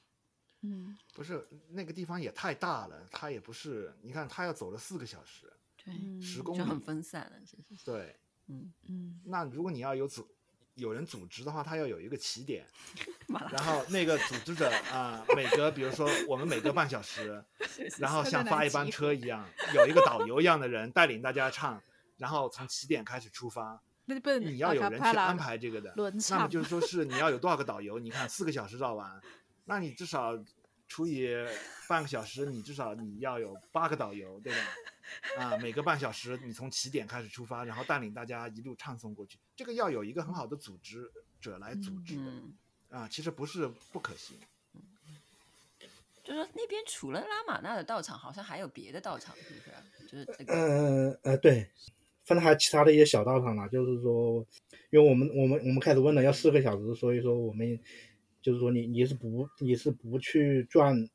[0.61, 5.53] 嗯，不是那个地方也太大了，他也不是，你看他要走了四个小时。
[5.85, 7.85] 对，十公里就很分散了，其实。
[7.85, 8.15] 对，
[8.47, 9.21] 嗯嗯。
[9.25, 10.27] 那如果你要有组，
[10.75, 12.65] 有人组织的话，他要有一个起点，
[13.51, 17.43] 然后那个组织者啊、呃，每隔比如说我们每隔半小时，
[17.99, 21.81] 然后像发一班车一样，有一个导游一样的人带领大家唱，
[22.17, 23.81] 然后从起点开始出发。
[24.05, 27.97] 那你要有人去安排这个的，那么就是说是你要有多少个导游？
[27.97, 29.21] 你看四个小时绕完，
[29.65, 30.37] 那你至少
[30.91, 31.29] 除以
[31.87, 34.59] 半个小时，你至少你要有八个导游，对吧？
[35.37, 42.53] 啊，每个半小时你从起点开始出发，然后带领大家一路畅诵过去，这个要有一个很好的组织者来组织的，嗯、
[42.89, 44.37] 啊，其实不是不可行。
[46.21, 50.07] 就是说那边除了拉玛那的道场，好像还有别的道场，是不是？
[50.09, 51.69] 就是这个，呃呃，对。
[52.23, 54.45] 分还有其他的一些小道场嘛，就是说，
[54.91, 57.67] 因为我们我们我们开始问了要四个小时，所以说我们
[58.41, 61.09] 就是说你你是不你是不去转，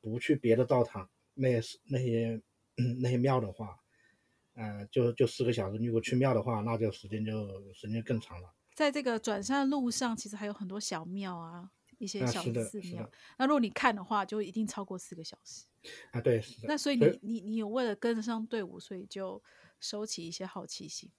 [0.00, 2.42] 不去别的道场那些那些
[3.00, 3.78] 那些庙的话，
[4.54, 5.78] 呃，就就四个小时。
[5.78, 8.54] 如果去庙的话，那就时间就时间更长了。
[8.74, 13.02] 在这个转山路上，其实还有很多小庙啊，一些小寺庙。
[13.02, 15.66] 啊、那如果你看的话，就一定超过四个小时。
[16.12, 16.68] 啊，对，是的。
[16.68, 19.42] 那所以你你你有为了跟得上队伍，所以就。
[19.82, 21.10] 收起一些好奇心。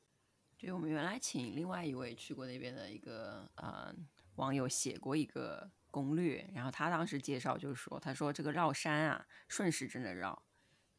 [0.55, 3.91] 对，我们原来请另外一位去过那边的一个呃
[4.35, 10.43] 网友写过一个攻略，然后他当时介绍就是说，他说这个绕山啊，顺时针的绕，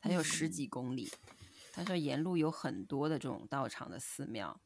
[0.00, 1.10] 它有十几公里。
[1.72, 4.60] 他说沿路有很多的这种道场的寺庙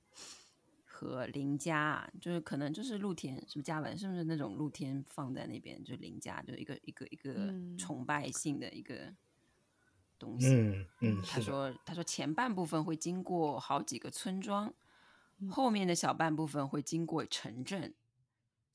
[0.84, 3.96] 和林家啊，就是可能就是露天，是不是家文？
[3.96, 9.14] 是不是那种露天放在那边，就是林家，就是一个一个一个崇拜性的一个。
[10.18, 14.72] 东西，嗯嗯，他说他说前半部分会经过好几个村庄，
[15.50, 17.92] 后面的小半部分会经过城镇，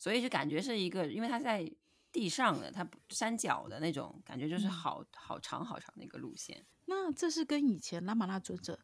[0.02, 1.72] 所以就感觉是一个，因为它在
[2.12, 6.66] 地上的，它山脚的那种感觉，就是好好长好长的一个路线。
[6.86, 8.80] 那这是跟以前拉玛拉尊者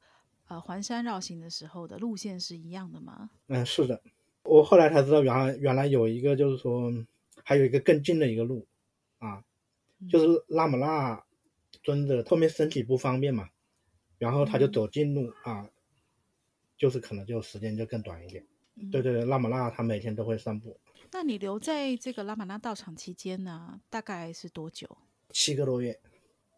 [0.47, 3.31] 呃环山绕行的时候的路线是一样的吗？
[3.47, 3.99] 嗯，是的。
[4.43, 6.93] 我后来才知道，原来原来有一个就是说
[7.43, 8.67] 还有一个更近的一个路
[9.17, 9.43] 啊，
[10.07, 11.23] 就是拉玛拉。
[11.83, 13.49] 尊者后面身体不方便嘛，
[14.17, 15.69] 然后他就走近路、嗯、啊，
[16.77, 18.45] 就是可能就时间就更短一点。
[18.75, 20.77] 嗯、对对对，拉玛拉他每天都会散步。
[21.11, 24.97] 那你留在这个拉玛那道场期间呢，大概是多久？
[25.29, 25.99] 七个多月。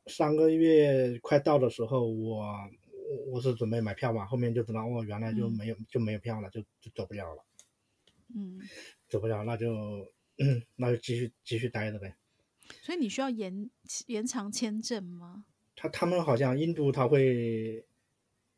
[0.08, 2.44] 三个月快到的时候，我
[3.28, 7.44] 我是准备买票嘛，后面就知道哦，原来就没有、嗯、就没有票了，就就走不了了。
[8.36, 8.60] 嗯，
[9.08, 10.12] 走不了，那就
[10.76, 12.16] 那就继续继续待着呗。
[12.82, 13.70] 所以你需要延
[14.08, 15.46] 延长签证吗？
[15.76, 17.86] 他他们好像印度他会，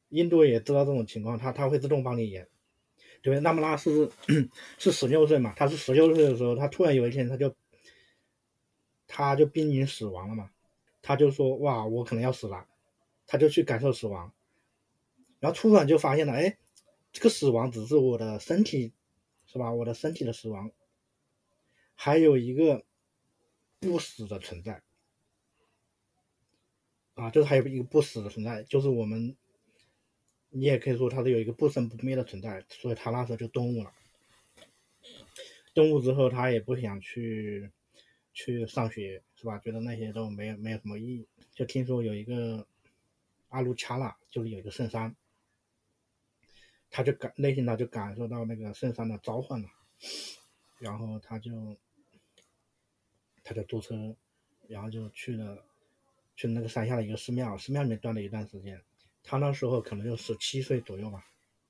[0.09, 2.47] 印度也知道这种情况，他他会自动帮你延。
[3.21, 4.09] 对，那么拉是
[4.77, 7.55] 是十六岁嘛，他是十六岁的时候，他突然有一天他就，
[9.07, 10.51] 他就濒临死亡了嘛，
[11.01, 12.67] 他就说哇，我可能要死了，
[13.27, 14.33] 他就去感受死亡，
[15.39, 16.57] 然后突然就发现了，哎，
[17.11, 18.93] 这个死亡只是我的身体，
[19.45, 19.71] 是吧？
[19.71, 20.71] 我的身体的死亡，
[21.95, 22.83] 还有一个。
[23.83, 24.83] 不死的存在
[27.15, 29.35] 啊，就是还有一个不死的存在，就是我们，
[30.51, 33.91] 你也可以说它是有一个不生不灭的存在，所以他那时候就顿悟了。
[35.73, 37.71] 顿悟之后，他也不想去
[38.33, 39.57] 去上学，是吧？
[39.57, 41.27] 觉得那些都没有没有什么意义。
[41.55, 42.67] 就听说有一个
[43.49, 45.15] 阿鲁恰拉，就是有一个圣山，
[46.89, 49.69] 他就感内心他就感受到那个圣山的召唤了，
[50.79, 51.75] 然后他就。
[53.43, 54.15] 他就租车，
[54.67, 55.65] 然后就去了，
[56.35, 58.79] 去那个山下的一个寺庙，寺庙里面待了一段时间。
[59.23, 61.23] 他那时候可能就十七岁左右吧，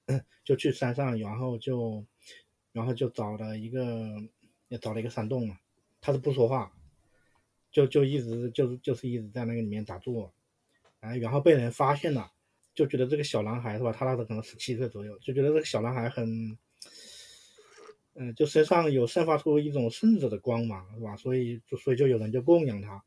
[0.43, 2.05] 就去山上，然后就，
[2.71, 4.07] 然后就找了一个，
[4.69, 5.57] 也找了一个山洞嘛。
[5.99, 6.71] 他是不说话，
[7.71, 10.33] 就就一直就是就是一直在那个里面打坐，
[10.99, 12.31] 哎，然后被人发现了，
[12.73, 13.91] 就觉得这个小男孩是吧？
[13.91, 16.57] 他那时候可能十七岁左右，就觉得这个小男孩很。
[18.13, 21.15] 嗯，就身上有散发出一种圣者的光芒，是吧？
[21.15, 23.01] 所以就所以就有人就供养他，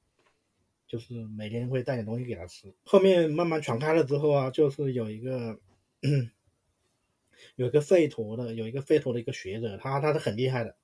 [0.95, 2.73] 就是每天会带点东西给他吃。
[2.85, 5.59] 后面慢慢传开了之后啊，就是有一个
[7.57, 10.77] 有一个吠陀的，有一个吠陀的一个学者，他他是很厉害的，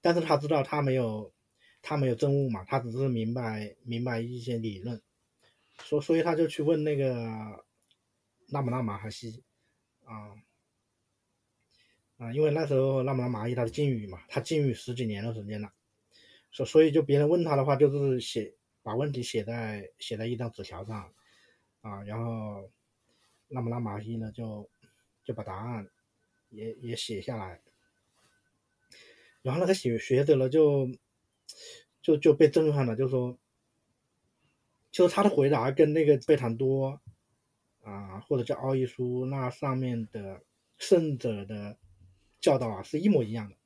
[0.00, 1.32] 但是他知道他没有
[1.80, 5.00] 他没有证悟嘛，他只是明白明白一些理论，
[5.78, 7.64] 所所以他就去问那个
[8.48, 9.44] 拉玛那玛哈西
[10.02, 10.34] 啊。
[12.16, 15.72] 啊，因为那时候拉玛那玛哈他是禁语嘛，他禁语十几年的时间了，
[16.50, 18.55] 所所以就别人问他的话，就是写
[18.86, 21.12] 把问题写在写在一张纸条上，
[21.80, 22.70] 啊，然后
[23.48, 24.70] 拉玛那玛西呢就
[25.24, 25.90] 就把答案
[26.50, 27.60] 也也写下来，
[29.42, 30.88] 然后那个学学者呢就
[32.00, 33.36] 就就被震撼了，就说，
[34.92, 37.00] 就是他的回答跟那个贝坦多
[37.82, 40.44] 啊或者叫奥义书那上面的
[40.78, 41.76] 圣者的。
[42.38, 43.56] 教导啊，是一模一样的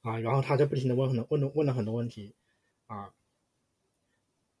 [0.00, 2.34] 啊，然后他就不停的问很多问了问了很多问题
[2.86, 3.14] 啊，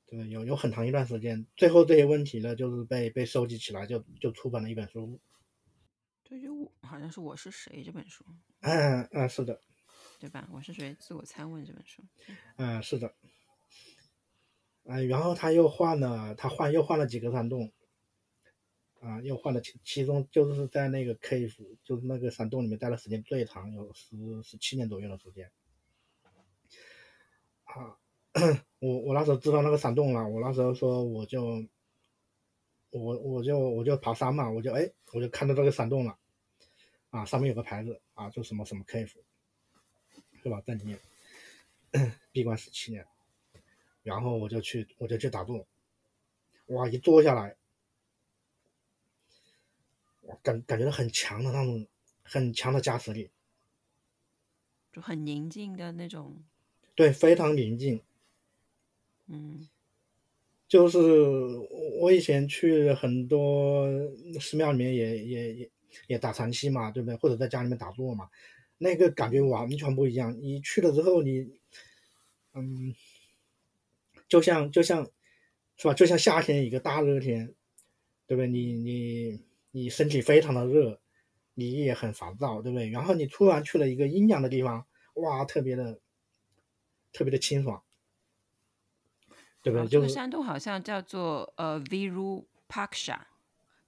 [0.06, 5.20] 对，有有很长一段时间，最后这些问题呢，就是被被收集起来就，就就出版了一本书。
[6.22, 8.24] 对，就我好像是我是谁这本书。
[8.60, 9.60] 嗯嗯，是的，
[10.18, 10.48] 对吧？
[10.52, 10.96] 我是谁？
[10.98, 12.02] 自我参问这本书。
[12.56, 13.14] 嗯，是的。
[14.84, 17.72] 嗯，然后他又换了，他换又换了几个山洞。
[19.00, 25.50] 啊，又换了其其中就是在那个 cave，就是那个山洞里面待的时间最长，有十十七年左右的时间。
[27.64, 27.98] 啊，
[28.80, 31.64] 我我那时候知道那个山洞了，我那时候说我就，
[32.90, 36.18] 我我就我就爬山嘛，我就哎，我就看到这个山洞了，
[37.10, 39.14] 啊，上面有个牌子啊，就什么什么 cave，
[40.42, 40.60] 是吧？
[40.66, 40.98] 在里面
[42.30, 43.06] 闭关十七年，
[44.02, 45.66] 然后我就去我就去打坐，
[46.66, 47.56] 哇，一坐下来。
[50.42, 51.86] 感感觉到很强的那种，
[52.24, 53.30] 很强的加持力，
[54.92, 56.42] 就很宁静的那种，
[56.96, 58.02] 对，非常宁静。
[59.28, 59.68] 嗯，
[60.68, 60.98] 就是
[62.00, 63.86] 我以前去很多
[64.40, 65.70] 寺庙里面也也也
[66.08, 67.16] 也打禅七嘛，对不对？
[67.16, 68.28] 或者在家里面打坐嘛，
[68.78, 70.36] 那个感觉完全不一样。
[70.40, 71.60] 你去了之后你，你
[72.54, 72.94] 嗯，
[74.28, 75.04] 就像就像
[75.76, 75.94] 是吧？
[75.94, 77.54] 就像夏天一个大热天，
[78.26, 78.48] 对不对？
[78.48, 79.46] 你你。
[79.72, 80.98] 你身体非常的热，
[81.52, 82.88] 你也很烦躁，对不对？
[82.88, 84.86] 然后你突然去了一个阴凉的地方，
[85.16, 86.00] 哇，特别的，
[87.12, 87.82] 特别的清爽，
[89.66, 89.88] 对不对？
[89.88, 93.18] 这个山洞好像叫做呃 Virupaksha，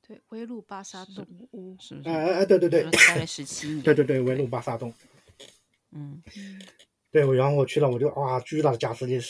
[0.04, 2.08] 对，威鲁巴沙洞屋，是不是？
[2.08, 4.92] 哎哎对对对，待了十七年，对对对，威鲁巴沙洞，
[5.92, 6.20] 嗯，
[7.12, 9.20] 对，然后我去了，我就哇，巨大的加持力，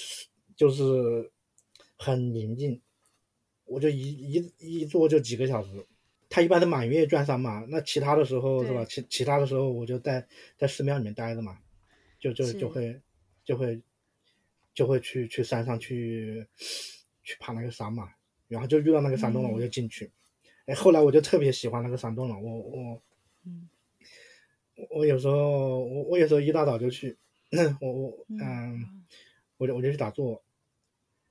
[0.56, 1.30] 就是
[1.98, 2.80] 很宁静，
[3.66, 5.86] 我就一一一坐就几个小时。
[6.30, 8.86] 他一般是满月转山嘛，那其他的时候是吧？
[8.86, 11.58] 其其他的时候我就在在寺庙里面待着嘛，
[12.18, 12.98] 就就就会
[13.44, 13.78] 就会
[14.78, 16.46] 就会去去山上去
[17.24, 18.08] 去爬那个山嘛，
[18.46, 20.08] 然后就遇到那个山洞了，我就进去。
[20.66, 23.02] 哎、嗯，后来我就特别喜欢那个山洞了，我我
[23.44, 23.68] 嗯，
[24.90, 27.18] 我有时候我我有时候一大早就去，
[27.82, 29.04] 我我嗯，嗯，
[29.56, 30.40] 我就我就去打坐，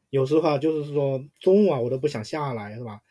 [0.10, 3.02] 有时候啊就是说中午啊我都不想下来是吧？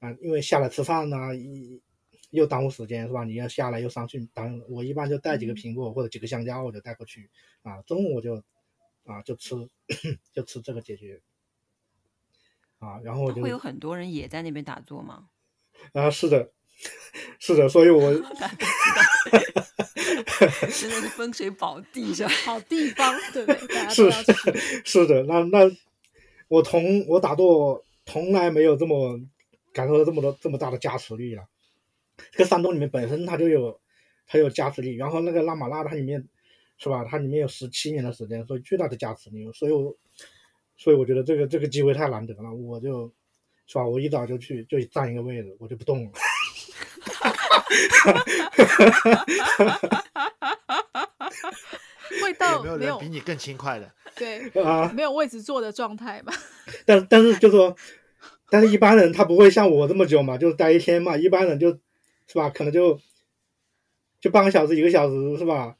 [0.00, 1.80] 啊，因为下来吃饭呢，一
[2.28, 3.24] 又耽误时间是吧？
[3.24, 7.30] 你要下来又上去，当我一般就带几个苹果或者几个香蕉，我就带过去。
[7.62, 8.44] 啊，中午我就
[9.04, 9.54] 啊就吃
[10.32, 11.20] 就吃这个解决。
[12.78, 15.28] 啊，然后我就会有很多人也在那边打坐吗？
[15.94, 16.50] 啊，是的，
[17.38, 18.12] 是的，所以我
[20.78, 22.30] 真的是风水宝地是吧？
[22.44, 23.88] 好地方，对不对？
[23.90, 24.10] 是
[24.84, 25.70] 是的，那那
[26.48, 29.20] 我从我打坐从来没有这么。
[29.74, 31.48] 感受到这么多这么大的加持力了，
[32.30, 33.80] 这个山洞里面本身它就有，
[34.26, 36.28] 它有加持力，然后那个拉玛拉它里面，
[36.82, 37.04] 是吧？
[37.08, 39.94] 它里面有十七年的时间，所以巨大的加持力，所以我，
[40.76, 43.12] 所以我觉得这个这个机会太难得了，我就，
[43.66, 43.86] 是吧？
[43.86, 46.10] 我一早就去就占一个位置，我就不动了。
[52.24, 53.92] 味道有没有人比你更轻快的？
[54.16, 56.32] 对 啊，没有位置坐的状态吧？
[56.84, 57.76] 但但是就说。
[58.50, 61.16] 但是，一般人他不会像我这么久嘛，就待一天嘛。
[61.16, 61.70] 一般人就，
[62.26, 62.50] 是吧？
[62.50, 63.00] 可能就，
[64.20, 65.74] 就半个小时、一个小时，是吧？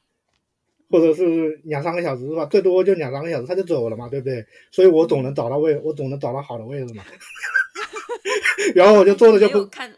[0.93, 2.45] 或者是两三个小时，是吧？
[2.45, 4.45] 最多就两三个小时，他就走了嘛，对不对？
[4.69, 7.03] 所以我总能找到位，我总能找到好的位置嘛。
[8.75, 9.91] 然后我就坐着就不看，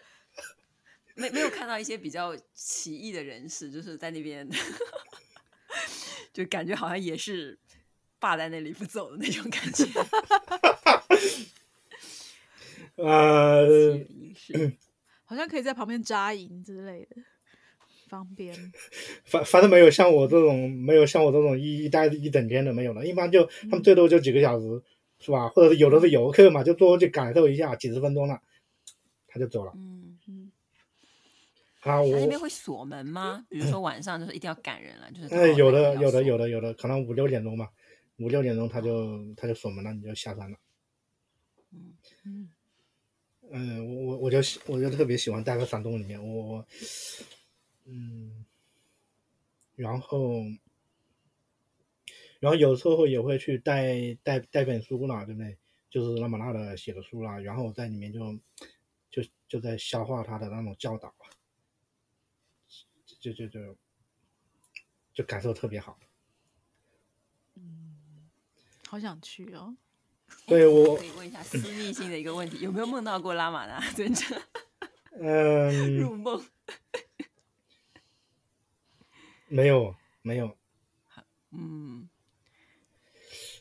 [1.15, 4.49] 没没有看到一些比较奇异的人士，就是在那边，
[6.31, 7.59] 就感觉好像也是
[8.17, 9.83] 霸在那里不走的那种感觉。
[13.03, 13.99] 呃，
[15.25, 17.17] 好像可以在旁边扎营之类的，
[18.07, 18.55] 方便。
[19.25, 23.05] 反反正没有像我这种，没有像我这种一一待一整天的没有了。
[23.05, 24.83] 一般就他们最多就几个小时，嗯、
[25.19, 25.49] 是吧？
[25.49, 28.39] 或者是有的是游客嘛，就多去感受一下，几十分钟了，
[29.27, 29.71] 他就走了。
[29.75, 30.51] 嗯嗯。
[31.81, 33.45] 啊，我那边会锁门吗？
[33.49, 35.35] 比如说晚上就是一定要赶人了，就是。
[35.35, 37.69] 哎，有的有的有的有的，可能五六点钟吧，
[38.17, 40.57] 五六点钟他就他就锁门了，你就下山了。
[41.71, 41.93] 嗯
[42.25, 42.49] 嗯。
[43.51, 46.65] 嗯，我我我就喜，我就特别喜欢待在山洞里面，我我，
[47.85, 48.45] 嗯，
[49.75, 50.41] 然后，
[52.39, 55.57] 然后有时候也会去带带带本书啦，对不对？
[55.89, 58.37] 就是拉玛那的写的书啦，然后我在里面就
[59.09, 61.13] 就就在消化他的那种教导，
[63.19, 63.77] 就就就
[65.13, 65.97] 就感受特别好。
[67.53, 68.27] 嗯，
[68.87, 69.77] 好想去哦。
[70.47, 74.41] 对我可以问一下私密性的一个问题，有没有梦到过拉玛那尊者？
[75.17, 76.43] 嗯，入梦？
[79.47, 80.55] 没有，没有。
[81.51, 82.09] 嗯，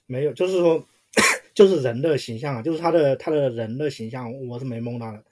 [0.06, 0.84] 没有，就是说，
[1.54, 5.24] 就是人的形象啊，就是他的他的人的形象，我是没蒙他的。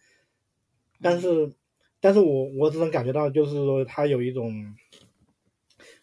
[1.00, 1.52] 但是，
[1.98, 4.76] 但是我我只能感觉到，就是说他有一种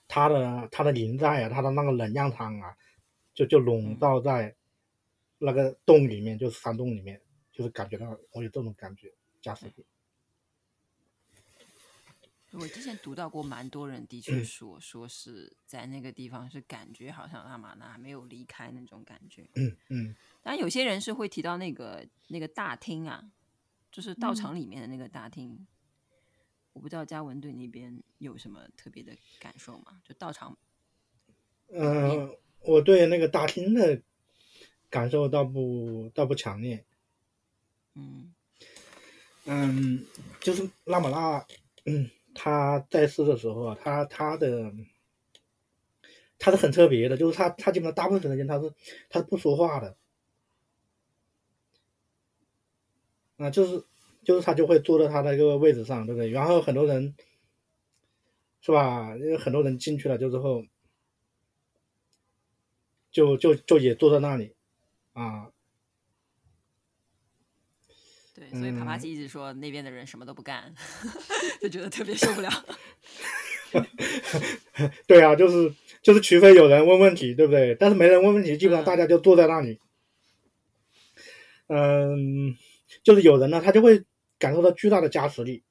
[0.08, 2.76] 他的他的灵在啊，他的那个能量场啊，
[3.34, 4.54] 就就笼罩在
[5.38, 7.22] 那个洞里面，就是山洞里面，
[7.54, 9.86] 就是感觉到我有这种感觉，加持力。
[12.52, 19.48] 我之前读到过，蛮多人的确说，嗯、说是在那个地方是感觉好像拉玛那还没有离开那种感觉。
[19.54, 20.16] 嗯嗯。
[20.42, 23.24] 但有些人是会提到那个那个大厅啊，
[23.92, 25.52] 就是道场里面的那个大厅。
[25.52, 25.68] 嗯、
[26.74, 30.02] 我不知道嘉文对那边有什么特别的感受吗？
[30.04, 30.58] 就道场。
[31.72, 34.02] 嗯、呃，我对那个大厅的
[34.90, 36.84] 感受倒不倒不强烈。
[37.94, 38.34] 嗯
[39.46, 40.04] 嗯，
[40.42, 41.46] 就是拉玛那，
[41.86, 42.10] 嗯。
[42.34, 44.72] 他在世的时候啊，他他的
[46.38, 48.72] 他是很特别的，就是他他基本上大部分时间他是
[49.10, 49.98] 他是不说话的，
[53.38, 53.84] 啊，就是
[54.24, 56.30] 就是他就会坐在他的一个位置上，对不对？
[56.30, 57.16] 然后很多人
[58.62, 59.16] 是吧？
[59.18, 60.64] 因为很多人进去了就之后，
[63.12, 64.54] 就就就也坐在那里，
[65.14, 65.52] 啊。
[68.40, 70.74] 对，所以帕帕基一直说那边的人什么都不干，
[71.04, 71.12] 嗯、
[71.62, 72.50] 就觉得特别受不了。
[75.06, 77.76] 对啊，就是就是，除非有人问问题，对不对？
[77.76, 79.78] 但是没人问问题，基本上大家就坐在那里。
[81.68, 82.56] 嗯，
[83.04, 84.06] 就是有人呢，他就会
[84.40, 85.62] 感受到巨大的加持力。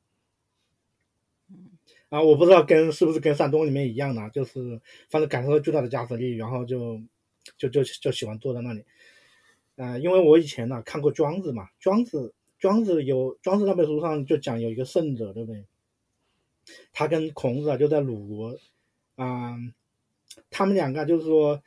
[2.11, 7.01] 啊，我不知道跟是不是跟山东里面一样的，就是反正感受到巨大的加持力，然后就
[7.57, 8.81] 就就就喜欢坐在那里。
[9.77, 12.35] 啊、呃，因为我以前呢看过庄子嘛，庄子。
[12.59, 15.65] 庄子有庄子那本书上就讲有一个圣者，对不对？
[16.93, 18.59] 他跟孔子啊就在鲁国，
[19.17, 19.57] 啊、
[20.51, 21.63] 他们两个就是说，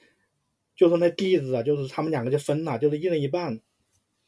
[0.75, 3.59] 就是那弟子啊，就是他们两个就分了，就是一人一半，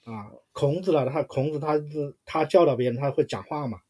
[0.03, 3.82] 啊，孔子了，他孔子他是他教导别人他会讲话嘛，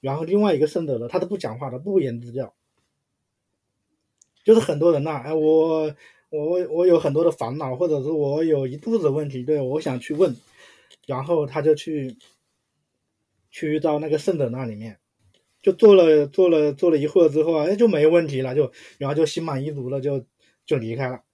[0.00, 2.52] 然后另外一个圣者呢，他都不讲话的，不言之教，
[4.44, 5.94] 就是很多人呐、啊，哎，我
[6.28, 10.36] 我我有很多的烦恼，或者是我有一肚子问题，对，我想去问。
[11.08, 12.18] 然后他就去，
[13.50, 15.00] 去到那个圣者那里面，
[15.62, 20.26] 就做了做了做了一会儿之后啊，哎，就没问题了，就然后就心满意足了，就
[20.66, 21.24] 就离开了。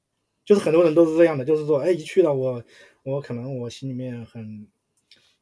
[0.45, 2.64] 就是很多人都是这样的，就是说，哎，一去了我
[3.03, 4.68] 我可能我心里面很，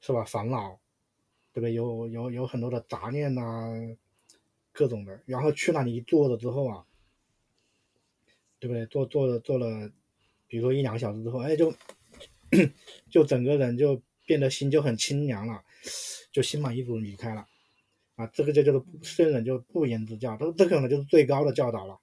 [0.01, 0.81] 是吧，烦恼，
[1.53, 1.75] 对不对？
[1.75, 3.43] 有有有很多的杂念呐、
[4.73, 5.21] 各种的。
[5.27, 6.87] 然后去那里一坐了之后啊，
[8.59, 8.87] 对不对？
[8.87, 9.91] 坐坐了坐了，
[10.49, 11.75] 比如说一两个小时之后，哎，就。
[13.09, 15.63] 就整个人就变得心就很清凉了，
[16.31, 17.47] 就心满意足离开了，
[18.17, 21.99] 啊，这个就叫做圣人就不言之教，这这可能就是最高的教导了。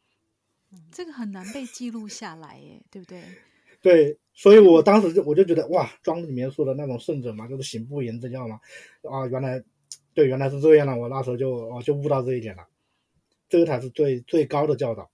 [0.92, 3.22] 这个很难被记录下来耶，对不对？
[3.80, 8.60] 对，所以我当时就我就觉得哇，庄子里面说的那种圣者嘛，就是行不言之教嘛，
[9.02, 9.62] 啊，原来
[10.12, 12.66] 对，原来是这样了，我那时候就哦就悟到这一点了，
[13.48, 15.10] 这个才是最最高的教导，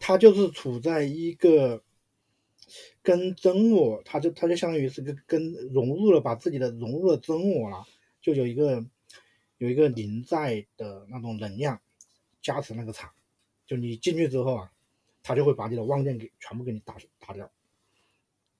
[0.00, 1.82] 他就是处在一个。
[3.02, 7.84] 跟真我，他就他就相当于是个跟融入了，把自己的融入了真我了，
[8.20, 8.84] 就有一个
[9.58, 11.80] 有一个临在的那种能量
[12.40, 13.10] 加持那个场，
[13.66, 14.72] 就你进去之后啊，
[15.22, 17.50] 他就会把你的妄念给全部给你打打掉，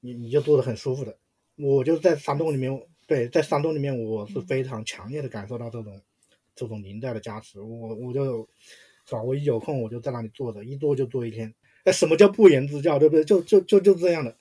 [0.01, 1.17] 你你就做的很舒服的。
[1.57, 6.01] 我就在山洞里面，对，在山洞里面我是非常强烈的感受到这种
[6.55, 11.55] 这种灵在的加持，我我就是吧，我一有空我就在那里坐着，一坐就坐一天。
[11.85, 13.25] 哎，什么叫不言之教，对不对？
[13.25, 14.37] 就就就就这样的。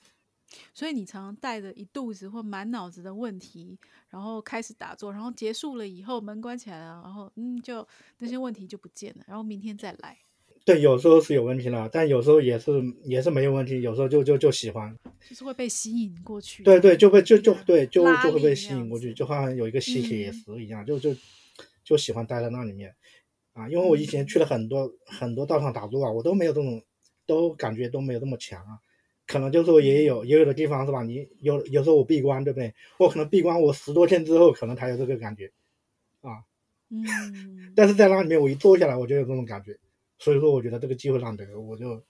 [0.74, 3.78] 所以你常常带着一肚子或满脑子的问题，
[4.08, 7.86] 然后开始打坐，然后结束了以后门关起来了，然后嗯，就
[8.18, 10.16] 那些问题就不见了，然后明天再来。
[10.64, 12.70] 对，有时候是有问题了，但有时候也是
[13.04, 14.96] 也是没有问题，有时候就就就喜欢，
[15.28, 16.62] 就是会被吸引过去。
[16.62, 21.16] 对对，就被就就对就就会被吸引过去，就好像有一个吸铁石一样，嗯、就就
[21.82, 22.94] 就喜欢待在那里面
[23.52, 23.68] 啊。
[23.68, 26.82] 因为我以前去了很多、嗯、很多道场打坐啊，我都没有这种。
[27.26, 28.78] 都感觉都没有这么强啊，
[29.26, 31.02] 可能就是说也有也有的地方是吧？
[31.02, 32.74] 你有有时候我闭关对不对？
[32.98, 35.50] 我可能闭关我十多天之后，可能才有这个感觉，
[36.20, 36.44] 啊，
[36.90, 39.78] 嗯，但是在那里面我一坐下来，我就有这种感觉，
[40.18, 42.02] 所以说我觉得这个机会难得，我就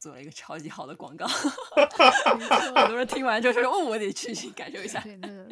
[0.00, 1.26] 做了一个超级好的广告，
[2.74, 5.46] 很多人听完就说哦，我得去感受一下，对那个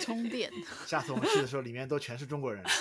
[0.00, 0.50] 充电，
[0.86, 2.64] 下次我们去的时候，里面都全是中国人。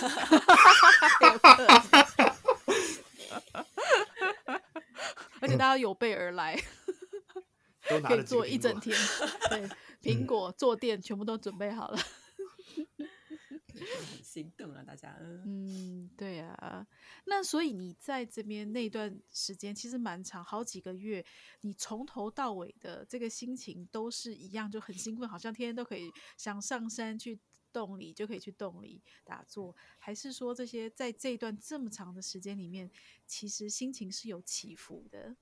[5.43, 6.57] 而且大家有备而来，
[8.07, 8.97] 可以坐一整天。
[9.51, 9.69] 对，
[10.01, 11.97] 苹果坐垫全部都准备好了，
[13.75, 14.81] 很心动啊！
[14.87, 16.87] 大家嗯，对啊。
[17.25, 21.25] 那所以你在这边那段时间其实蛮长，好几个月，
[21.59, 27.37] 你从头到尾的这个心情都是一样，就很兴奋，好像天天都可以想上山去
[27.73, 32.89] 洞里，就可以去洞里打坐，还是说这些在这一段这么长的时间里面，
[33.25, 35.35] 其实心情是有起伏的？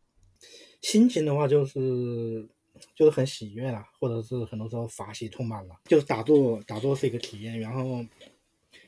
[0.81, 2.47] 心情的话，就是
[2.95, 5.79] 就是很喜悦啦，或者是很多时候法喜充满了。
[5.85, 7.59] 就是打坐，打坐是一个体验。
[7.59, 8.03] 然后，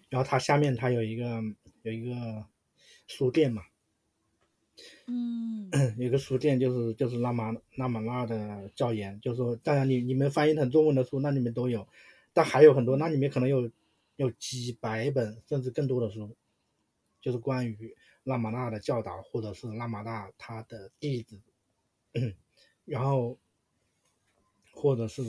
[0.09, 1.43] 然后它下面它有一个
[1.83, 2.45] 有一个
[3.05, 3.61] 书店嘛，
[5.05, 5.69] 嗯，
[5.99, 11.87] 有个书店就是就是拉玛拉玛那的教研，就是说，当然你你们翻译成中文的书那里面都有，
[12.33, 13.71] 但还有很多那里面可能有
[14.15, 16.35] 有几百本甚至更多的书，
[17.21, 17.95] 就是关于。
[18.25, 21.41] 拉玛那的教导，或者是拉玛那他的弟子，
[22.85, 23.37] 然后，
[24.71, 25.21] 或者是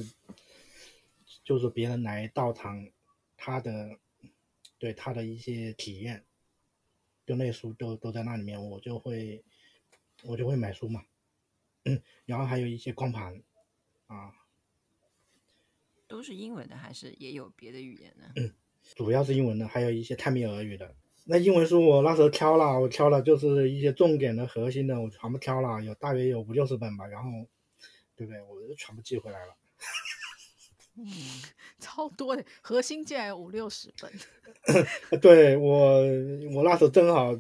[1.42, 2.88] 就是别人来道场，
[3.36, 3.98] 他的
[4.78, 6.24] 对他的一些体验，
[7.26, 9.44] 就那书都都在那里面，我就会
[10.22, 11.05] 我就会买书嘛，
[12.26, 13.42] 然后还有一些光盘
[14.07, 14.32] 啊，
[16.15, 18.27] 都是英文的还是也有别的语言呢？
[18.37, 18.53] 嗯
[18.95, 20.95] 主要是英文的，还有一些泰米尔语的。
[21.25, 27.31] 那英文书我那时候挑了，我挑了就是一些重点的、核心的，我全部挑了，有大约有五六十本吧，然后，
[28.15, 28.41] 对不对？
[28.43, 29.57] 我就全部寄回来了。
[30.97, 31.07] 嗯，
[31.81, 34.12] 超多的，核心竟然有五六十本。
[35.21, 35.97] 对我，
[36.55, 37.37] 我那时候正好，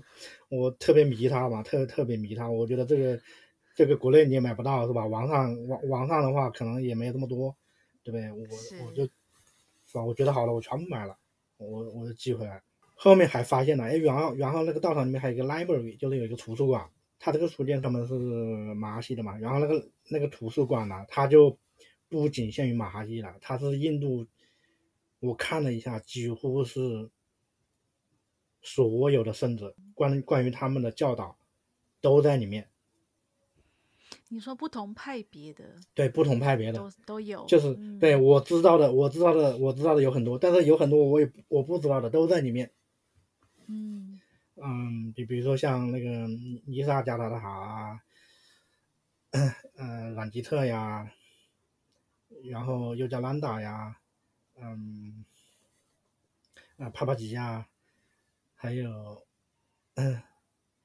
[0.48, 2.50] 我特别迷它嘛，特特别迷它。
[2.50, 3.20] 我觉得这个，
[3.76, 5.06] 这个国内你也买不到是吧？
[5.06, 7.54] 网上网网上的话可能也没有这么多，
[8.04, 8.30] 对不对？
[8.30, 10.04] 我我就，是吧？
[10.04, 11.16] 我觉得好了，我全部买了，
[11.56, 12.62] 我我就寄回来。
[12.94, 16.88] 后面还发现了，哎，然后然后那个道场里面还有一个 library，就是有一个图书馆。
[17.18, 18.14] 他这个书店他们是
[18.74, 21.58] 马哈西的嘛，然后那个那个图书馆呢，它就
[22.08, 24.26] 不仅限于马哈西了，它是印度，
[25.20, 27.10] 我看了一下，几乎是
[28.60, 31.38] 所有的圣者关关于他们的教导
[32.02, 32.68] 都在里面。
[34.34, 35.64] 你说不同派别的？
[35.94, 42.72] 对，不同派别的都都有，就是、嗯、对我知道的，我知道的，我知道的有很多，但是有很多我也我不知道的都在里面。
[43.68, 44.20] 嗯
[44.56, 46.26] 嗯，比比如说像那个
[46.66, 48.00] 尼萨加达的哈啊，
[49.30, 51.12] 嗯、 呃，兰吉特呀，
[52.50, 53.96] 然后又加兰达呀，
[54.60, 55.24] 嗯，
[56.76, 57.68] 啊帕帕吉呀，
[58.56, 59.24] 还有
[59.94, 60.20] 嗯，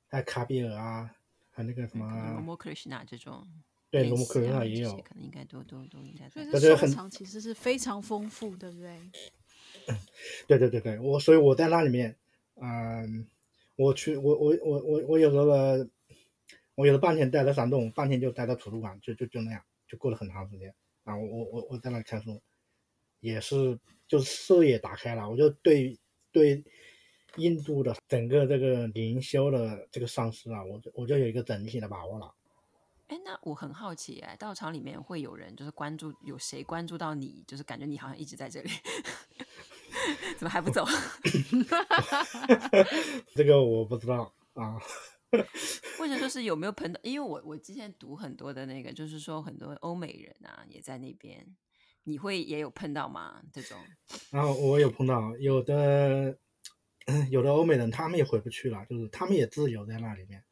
[0.07, 1.15] 还有卡比尔啊，
[1.59, 3.45] 还那个什么罗摩克里希那这种，
[3.91, 6.29] 对罗摩克里希那也有，可能应该都都都应该。
[6.29, 8.97] 所以这收藏其实是非常丰富，对不对？
[10.47, 12.15] 对对对对，我所以我在那里面。
[12.61, 13.25] 嗯，
[13.75, 15.89] 我去，我我我我我有时候呢，
[16.75, 20.73] 我有的半天待在山洞，半天就待在图书馆，就就就那样，就过了很长时间。
[21.03, 22.41] 啊，我我我我在那里看书，
[23.21, 25.97] 也是就是视野打开了，我就对
[26.33, 26.63] 对
[27.39, 32.33] 印度的整个这个灵修的这个上师啊，我就我就有一个整体的把握了。
[33.07, 38.69] 哎，那我很好奇，哎，道场里面会有人就是关注，有谁关注到你，就是感觉你好像一直在这里。
[40.37, 40.85] 怎么还不走？
[43.35, 44.79] 这个我不知道啊。
[45.97, 46.99] 或者说是有没有碰到？
[47.03, 51.55] 因为我我之前读很多的那个，就是说很多欧美人啊也在那边，
[52.03, 53.41] 你会也有碰到吗？
[53.51, 53.77] 这种？
[54.31, 56.37] 然后我有碰到，有的
[57.29, 60.43] 有的欧美人他们也回不去了，就是他们也自由在那里面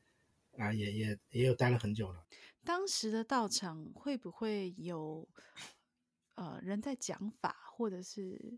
[0.57, 2.23] 啊，也也也有待了很久了。
[2.63, 5.27] 当时的道场会不会有
[6.35, 8.57] 呃人在讲法，或者是？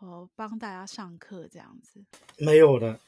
[0.00, 2.00] 呃，帮大家上课这样子，
[2.38, 3.00] 没有的，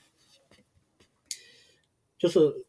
[2.19, 2.67] 就是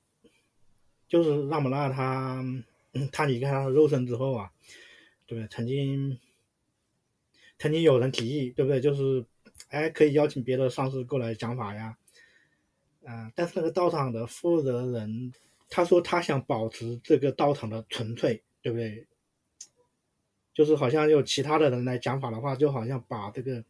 [1.07, 2.45] 就是拉姆拉他
[3.11, 4.53] 他离开他的肉身之后啊，
[5.25, 5.47] 对不对？
[5.47, 6.19] 曾经
[7.57, 8.79] 曾经有人提议，对不对？
[8.79, 9.25] 就是
[9.71, 11.97] 哎，可以邀请别的上师过来讲法呀，
[13.03, 15.33] 嗯、呃，但是那个道场的负责人
[15.69, 19.07] 他说他想保持这个道场的纯粹，对不对？
[20.53, 23.63] 就是好像有其他的人来讲法的话，就好像把这个。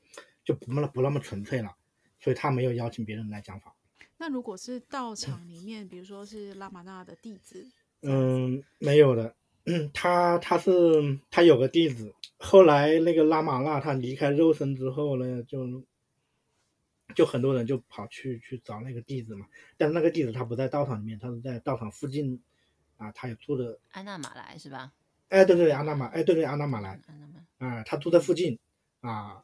[0.44, 1.76] 就不那么不那么纯粹了，
[2.20, 3.76] 所以他没有邀请别人来讲法。
[4.18, 7.68] 那如果是道场里面，比如说是拉玛那的弟子，
[8.02, 9.36] 嗯，没有的。
[9.66, 15.84] 嗯，他他是他有个弟子，后来那个拉玛那他离开肉身之后呢，就
[17.12, 19.48] 就很多人就跑去去找那个弟子嘛。
[19.78, 22.42] 但是那个弟子他不在道场里面，他是在道场附近
[22.98, 23.80] 啊，他也住的。
[23.92, 24.94] 安纳马来是吧？
[25.30, 27.00] 哎，对对，安纳马，哎，对对，安纳马来。
[27.08, 27.68] 安纳马。
[27.68, 28.58] 啊，他住在附近
[29.02, 29.44] 啊。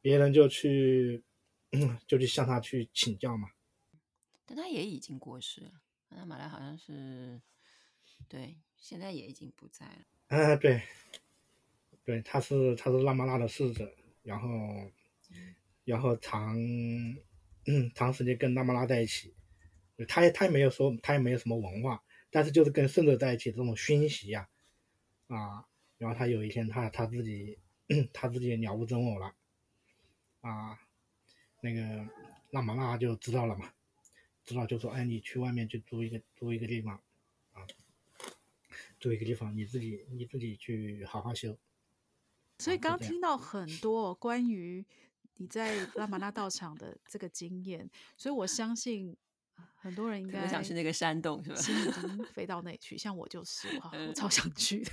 [0.00, 1.22] 别人就去，
[2.06, 3.48] 就去向他去请教嘛。
[4.44, 5.70] 但他也已经过世了。
[6.10, 7.40] 那马来好像是，
[8.28, 9.98] 对，现在也已经不在了。
[10.28, 10.80] 嗯、呃，对，
[12.04, 13.92] 对，他是他是拉玛拉的侍者，
[14.22, 14.48] 然后
[15.86, 16.58] 然后长
[17.64, 19.34] 嗯长时间跟拉玛拉在一起，
[20.08, 24.48] 他也他也没有说他也没有什么文化，但是就是跟圣者在一起这种熏习呀，
[25.28, 25.64] 啊，
[25.96, 27.58] 然后他有一天他他自己
[28.12, 29.34] 他自己也了无真我了，
[30.40, 30.78] 啊，
[31.60, 32.06] 那个
[32.50, 33.72] 拉玛拉就知道了嘛，
[34.44, 37.00] 知道就说哎你去外面去租一个租一个地方，
[37.52, 37.64] 啊，
[38.98, 41.56] 租一个地方你自己你自己去好好修。
[42.58, 44.84] 所以刚刚听到很多关于
[45.38, 49.16] 你在拉玛那道场的这个经验，所以我相信
[49.74, 51.56] 很多人应该想去那个山洞，是吧？
[51.56, 54.90] 心已经 飞到那里去，像我就是，我超想去的，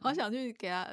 [0.00, 0.88] 好想去给他，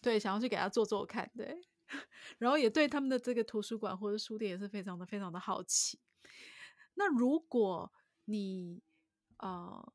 [0.00, 1.60] 对，想要去给他做做看，对，
[2.38, 6.00] 然后也对他们的这个图书馆或者书店也是非常的非常的好奇。
[6.94, 7.92] 那如果
[8.24, 8.82] 你
[9.38, 9.92] 呃。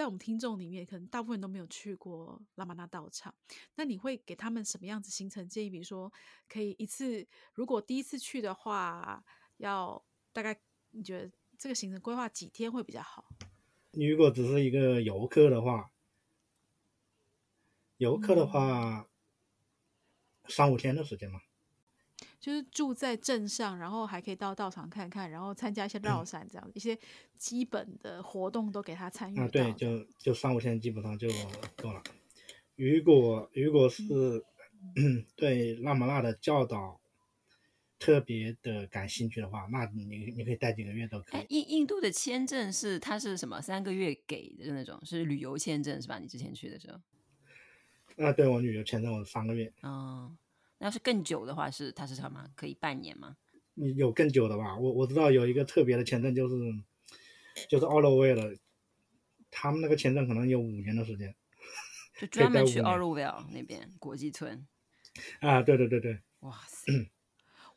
[0.00, 3.34] 在我们听众里面，可能大部分人都没有去过拉玛那道场。
[3.74, 5.68] 那你会给他们什么样子行程建议？
[5.68, 6.10] 比如说，
[6.48, 9.22] 可以一次，如果第一次去的话，
[9.58, 10.58] 要大概
[10.92, 13.28] 你觉得这个行程规划几天会比较好？
[13.90, 15.92] 你如果只是一个游客的话，
[17.98, 19.06] 游客的话，
[20.48, 21.42] 三、嗯、五天的时间嘛。
[22.40, 26.98] 就是住在镇上，然后还可以到道场看看，然后参加一些绕山这样、嗯、一些
[27.36, 29.38] 基本的活动都给他参与。
[29.38, 31.28] 啊，对，就就三五天基本上就
[31.76, 32.02] 够了。
[32.76, 34.02] 如果如果是、
[34.96, 36.98] 嗯、 对拉玛那的教导
[37.98, 41.44] 特别的感兴趣的话，那你你可以待几个月都可以。
[41.50, 43.60] 印印度的签证是它是什么？
[43.60, 46.18] 三个月给的那种，是旅游签证是吧？
[46.18, 48.24] 你之前去的时候？
[48.24, 49.70] 啊，对，我旅游签证我是三个月。
[49.82, 50.34] 哦。
[50.80, 52.50] 那要是更久的话是，是它是什么？
[52.56, 53.36] 可以半年吗？
[53.74, 54.76] 你有更久的吧？
[54.76, 56.54] 我我知道有一个特别的签证，就是
[57.68, 58.58] 就是奥洛威尔，
[59.50, 61.34] 他们那个签证可能有五年的时间，
[62.18, 64.66] 就 专门去奥洛威尔那边国际村。
[65.40, 67.10] 啊，对对对对，哇 塞！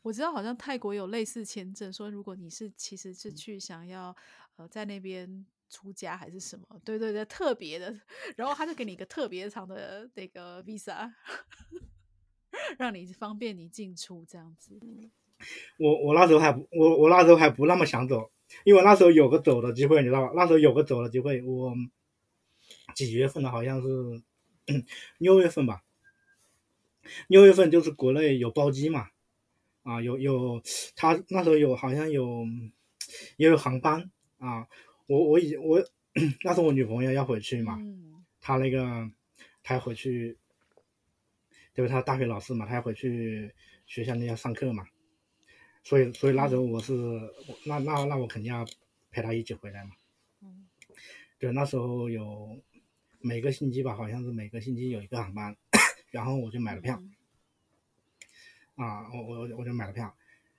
[0.01, 4.16] 我知道好像泰国有类似签证，说如果你是其实是去想要
[4.56, 7.93] 呃在那边出家还是什么，对对对，特别的，
[8.38, 11.12] 然后他就给你一个特别长的那个 visa。
[12.78, 14.80] 让你方便你进出这样子。
[15.78, 18.32] 我我那时候还不我我那时候还不那么想走，
[18.64, 20.32] 因为那时候有个走的机会，你知道吧？
[20.36, 21.74] 那时候有个走的机会，我
[22.95, 23.51] 几月份的？
[23.51, 23.88] 好像是
[25.18, 25.84] 六月份吧。
[27.28, 29.10] 六月份就是国内有包机嘛，
[29.82, 30.62] 啊，有有
[30.95, 32.45] 他那时候有好像有
[33.36, 34.68] 也有航班啊。
[35.08, 35.84] 我我已我
[36.45, 39.10] 那时候我女朋友要回去嘛，嗯、她那个
[39.62, 40.38] 她要回去。
[41.74, 43.52] 就是他大学老师嘛，他要回去
[43.88, 44.86] 学校里要上课嘛，
[45.84, 46.94] 所以所以那时候我是
[47.66, 48.64] 那那那我肯定要
[49.10, 49.92] 陪他一起回来嘛。
[50.42, 50.68] 嗯，
[51.40, 52.62] 对，那时候有
[53.22, 55.58] 每个星期吧，好像是每个星期有一个航班，
[56.12, 57.02] 然后我就买了票。
[58.76, 60.16] 啊，我我我就买了票，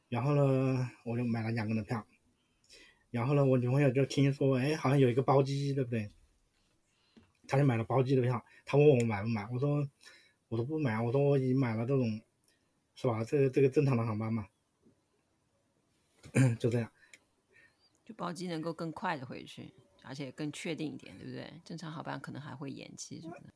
[0.08, 2.04] 然后呢，我就买了两个人的票，
[3.10, 6.10] 然后呢，我女朋友就听说，哎，好像有一个包机，对不对？
[7.46, 9.88] 他就买了包机的票，他问我买不买，我说。
[10.54, 12.20] 我都不买，我说我已经买了这种，
[12.94, 13.24] 是吧？
[13.24, 14.46] 这个这个正常的航班嘛，
[16.60, 16.88] 就这样。
[18.04, 19.74] 就包机能够更快的回去，
[20.04, 21.60] 而且更确定一点，对不对？
[21.64, 23.52] 正常航班可能还会延期什么的。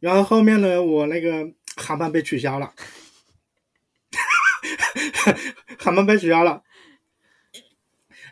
[0.00, 2.74] 然后后面呢，我那个航班被取消了，
[5.78, 6.64] 航班被取消了。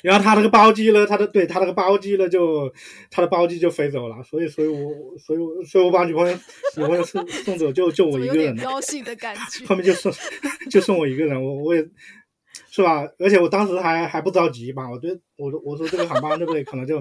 [0.03, 2.73] 然后他那个包机呢，他的对他那个包机呢，就
[3.11, 6.35] 他的包机就飞走了，所以所以我所以我所以我把女朋友
[6.77, 8.57] 女朋友送送走，就就我一个人。
[8.57, 9.67] 高兴的感觉。
[9.67, 10.11] 后面就送
[10.71, 11.87] 就送我一个人，我我也
[12.71, 13.07] 是吧？
[13.19, 14.89] 而且我当时还还不着急吧？
[14.89, 16.65] 我觉得我我说这个航班对不对？
[16.65, 16.97] 可能就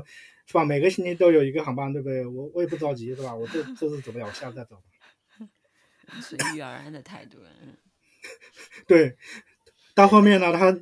[0.45, 0.66] 是吧？
[0.66, 2.26] 每个星期都有一个航班对不对？
[2.26, 3.34] 我我也不着急是吧？
[3.34, 4.76] 我这这次走不了，我下次再走。
[6.22, 7.38] 随遇而安的态度。
[8.88, 9.16] 对，
[9.95, 10.78] 到后面呢，他。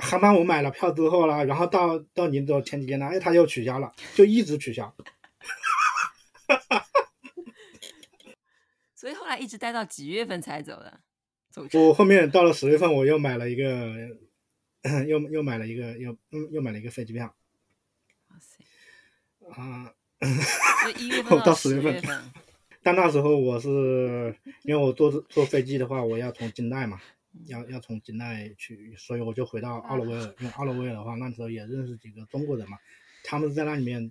[0.00, 4.94] 航班我买了票之后了，然后到到临走前几天呢，哎，他又取消了，就一直取消。
[8.94, 11.00] 所以后来一直待到几月份才走的？
[11.50, 11.66] 走。
[11.78, 13.94] 我后面到了十月份，我又买了一个，
[15.06, 16.16] 又又买了一个，又
[16.50, 17.34] 又买了一个飞机票。
[18.28, 18.64] 哇塞！
[19.52, 19.92] 啊，
[20.98, 22.32] 一月份 到十月份。
[22.82, 27.00] 但那时候我是因为我坐坐飞机的话，我要从金代嘛。
[27.44, 30.34] 要要从金奈去，所以我就回到奥罗威尔。
[30.40, 32.78] 因为奥罗威尔的话，那时候也认识几个中国人嘛，
[33.22, 34.10] 他们在那里面，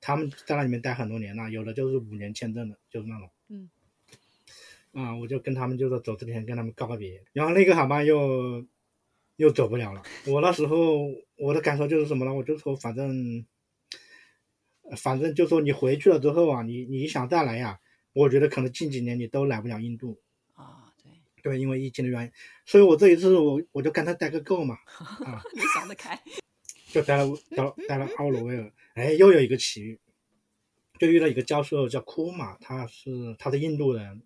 [0.00, 3.30] 他们在那里面待很多年了，有的就是五年签证的，就是那种。
[3.48, 3.70] 嗯。
[4.92, 8.66] 啊，我就跟他们就是走之前跟他们告个别，然后那个航班又
[9.36, 10.02] 又走不了了。
[10.26, 12.34] 我那时候我的感受就是什么呢？
[12.34, 13.46] 我就说反正
[14.96, 17.78] 反正就说你回去了之后啊，你你想再来呀，
[18.12, 20.18] 我觉得可能近几年你都来不了印度。
[21.42, 22.32] 对，因为疫情的原因，
[22.64, 24.76] 所以我这一次我我就跟他待个够嘛，
[25.24, 26.20] 啊， 你想得开，
[26.88, 29.98] 就待了待了待了奥罗威尔，哎，又有一个奇遇，
[30.98, 34.22] 就遇到一个教授叫库马，他是他是印度人，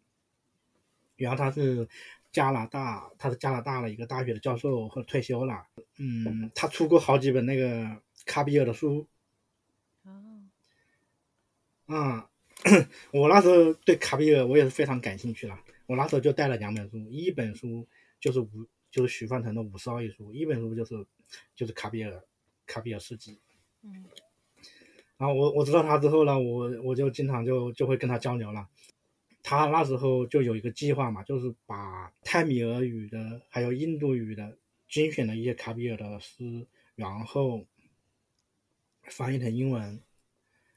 [1.17, 1.89] 然后他是
[2.33, 5.67] 加拿大，他是加拿大的一个大学的教授，或退休了，
[5.99, 9.07] 嗯，他出过好几本那个卡比尔的书，
[10.03, 10.43] 哦，
[11.87, 12.29] 啊，
[13.13, 15.59] 我那时候对卡比尔我也是非常感兴趣了。
[15.87, 17.87] 我那时候就带了两本书，一本书
[18.19, 21.05] 就是五就是许范成的《五十奥义书》，一本书就是
[21.55, 22.25] 就是卡比尔
[22.67, 23.39] 卡比尔事迹。
[23.83, 24.05] 嗯，
[25.19, 28.67] 然后我我知道他之后呢，我我就经常就就会跟他交流了。
[29.43, 34.57] 他那时候就有一个计划嘛，就是把泰米尔语的还有印度语的
[34.89, 37.67] 精选的一些卡比尔的诗，然后
[39.03, 40.01] 翻译成英文。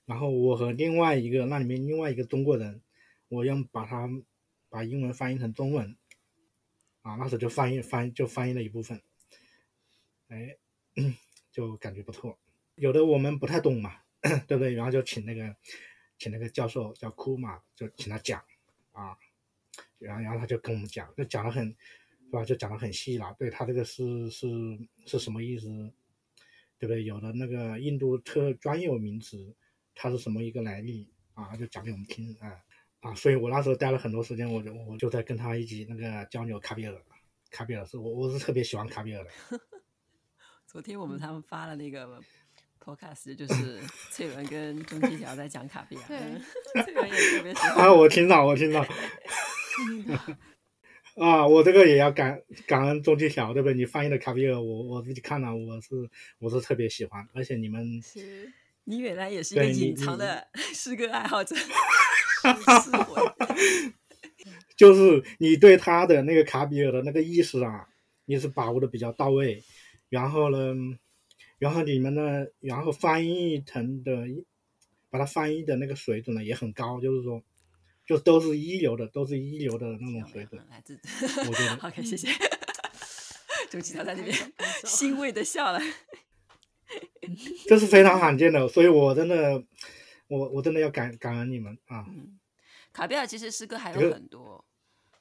[0.06, 2.82] 然后我和另外一个那里面另外一个中国人，
[3.30, 4.10] 我用把他。
[4.70, 5.96] 把英文翻译成中文，
[7.02, 9.02] 啊，那时候就翻译翻译就翻译了一部分，
[10.28, 10.58] 哎，
[11.52, 12.38] 就感觉不错。
[12.76, 14.02] 有的我们不太懂嘛，
[14.48, 14.74] 对不对？
[14.74, 15.56] 然后就请那个
[16.18, 18.44] 请那个教授叫库马，就请他讲
[18.92, 19.18] 啊，
[20.00, 22.44] 然后然后他就跟我们讲，就讲得很，是吧？
[22.46, 23.34] 就讲得很细了。
[23.40, 24.48] 对他这个是是
[25.06, 25.68] 是什么意思，
[26.78, 27.04] 对不对？
[27.04, 29.56] 有的那个印度特专有名词，
[29.96, 31.56] 它是什么一个来历啊？
[31.56, 32.64] 就讲给我们听啊。
[33.08, 36.94] 啊，所以我那时候待了很多时间，我就我就在跟他一起那个交流卡比尔，
[37.50, 39.60] 卡比尔是我我是特别喜欢卡比尔的。
[40.68, 42.20] 昨天我们他们发了那个
[42.84, 43.80] podcast，就是
[44.12, 47.86] 翠文跟钟七桥在讲卡比尔，对，翠文也特别喜欢。
[47.86, 48.86] 啊， 我听到，我听到。
[51.16, 53.74] 啊，我这个也要感感恩钟七桥，对不对？
[53.74, 58.52] 你翻译的卡比尔，我我自己看了，我是我是特别喜欢，而且你们是，
[58.84, 61.56] 你原来也是一个隐藏的 诗歌爱好者。
[64.78, 67.88] 就是你对他的那个卡比尔的那个意识啊，
[68.26, 69.64] 你是把握的比较到位，
[70.10, 70.76] 然后呢，
[71.58, 74.28] 然后你们呢，然后翻译成的，
[75.10, 77.42] 把它翻译的那个水准呢也很高，就是说，
[78.06, 80.64] 就都是一流的，都是一流的那种水准。
[80.70, 81.00] 来自，
[81.40, 81.76] 我觉得。
[81.88, 82.30] OK，谢谢。
[83.72, 85.82] 周琦他在那边欣慰的笑了。
[87.68, 89.64] 这是非常罕见的，所以我真的。
[90.30, 92.04] 我我真的要感感恩你们啊！
[92.10, 92.37] 嗯，
[92.98, 94.66] 卡比尔其实诗歌还有很多，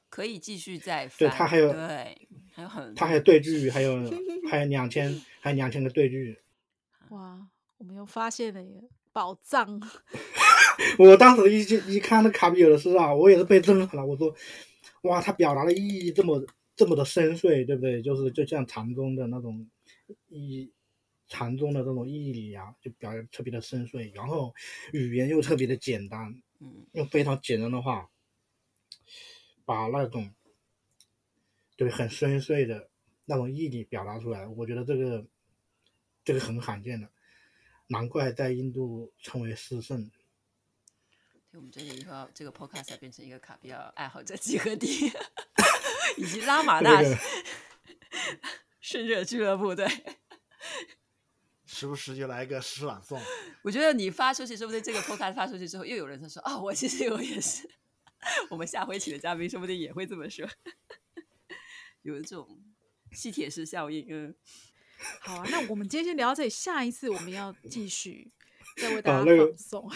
[0.09, 1.19] 可以继续再翻。
[1.19, 3.99] 对，他还有对，还有很多，他还有对句，还有
[4.49, 6.35] 还有两千，还有两千个对句。
[7.09, 7.47] 哇，
[7.77, 9.79] 我们又发现了一个宝藏！
[10.97, 14.03] 我当时一一看那卡比尔的诗啊，我也是被震撼了。
[14.03, 14.33] 我说，
[15.03, 16.43] 哇，他表达的意义这么
[16.75, 18.01] 这么的深邃，对不对？
[18.01, 19.69] 就是就像禅宗的那种
[20.29, 20.73] 意义。
[21.29, 24.55] 禅宗的这种义理啊，就表现特别的深邃，然后
[24.93, 28.09] 语言又特别的简单，嗯，用非常简单的话，
[29.65, 30.33] 把那种
[31.75, 32.89] 对很深邃的
[33.25, 35.27] 那种义理表达出来，我觉得这个
[36.23, 37.09] 这个很罕见的，
[37.87, 40.11] 难怪在印度称为诗圣。
[41.53, 45.11] 我们这里以后这个 podcast 变成一个卡比尔爱好者集合地，
[46.17, 47.01] 以及拉玛那
[48.79, 49.87] 圣者俱乐部，对。
[51.67, 53.21] 时不时就来一个诗朗诵。
[53.61, 57.69] 我觉得你发出去，说不定这个 podcast 发出去之后，又有人在说啊、哦，我其实我也是。
[58.49, 60.47] 我们下回请的嘉宾说不定也会这么说，
[62.01, 62.47] 有一种
[63.11, 64.07] 吸铁石效应。
[64.09, 64.33] 嗯，
[65.21, 68.31] 好啊，那我们今天先聊到这里，下一次我们要继续
[68.77, 69.91] 再为大家放送，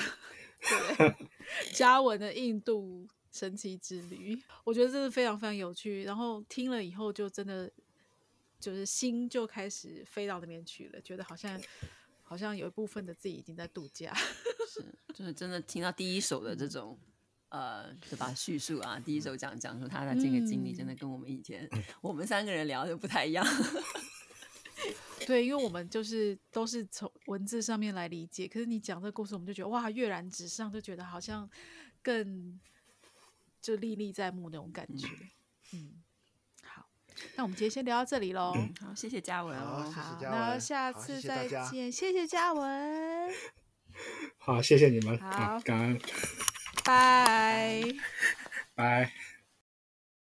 [0.97, 1.15] 对，
[1.73, 6.03] 嘉文的印度神奇之旅，我觉得这是非常非常有趣。
[6.03, 7.71] 然后听了以后，就真的。
[8.61, 11.59] 就是心就开始飞到那边去了，觉得好像
[12.21, 14.13] 好像有一部分的自己已经在度假。
[14.69, 16.97] 是，就是真的听到第一手的这种
[17.49, 18.33] 呃，对吧？
[18.33, 23.45] 叙述啊，第一首讲讲说他的这个经历，真的跟我们以前、嗯、我们三个人聊的不太一样。
[25.27, 31.49] 对，因为我们就是都是从文字上面来理解，可是你讲这个故事，我们就觉得哇，跃然纸上，就觉得好像
[32.01, 32.59] 更
[33.61, 35.07] 就历历在目那种感觉。
[35.73, 35.79] 嗯。
[35.79, 36.00] 嗯
[37.35, 38.53] 那我们今天先聊到这里喽。
[38.55, 39.57] 嗯，好，谢谢嘉文。
[39.57, 40.39] 好，谢谢文。
[40.39, 43.29] 那下次再见，谢谢嘉文。
[44.37, 45.17] 好，谢谢你们。
[45.19, 45.99] 好，感恩。
[46.83, 47.83] 拜
[48.75, 49.11] 拜。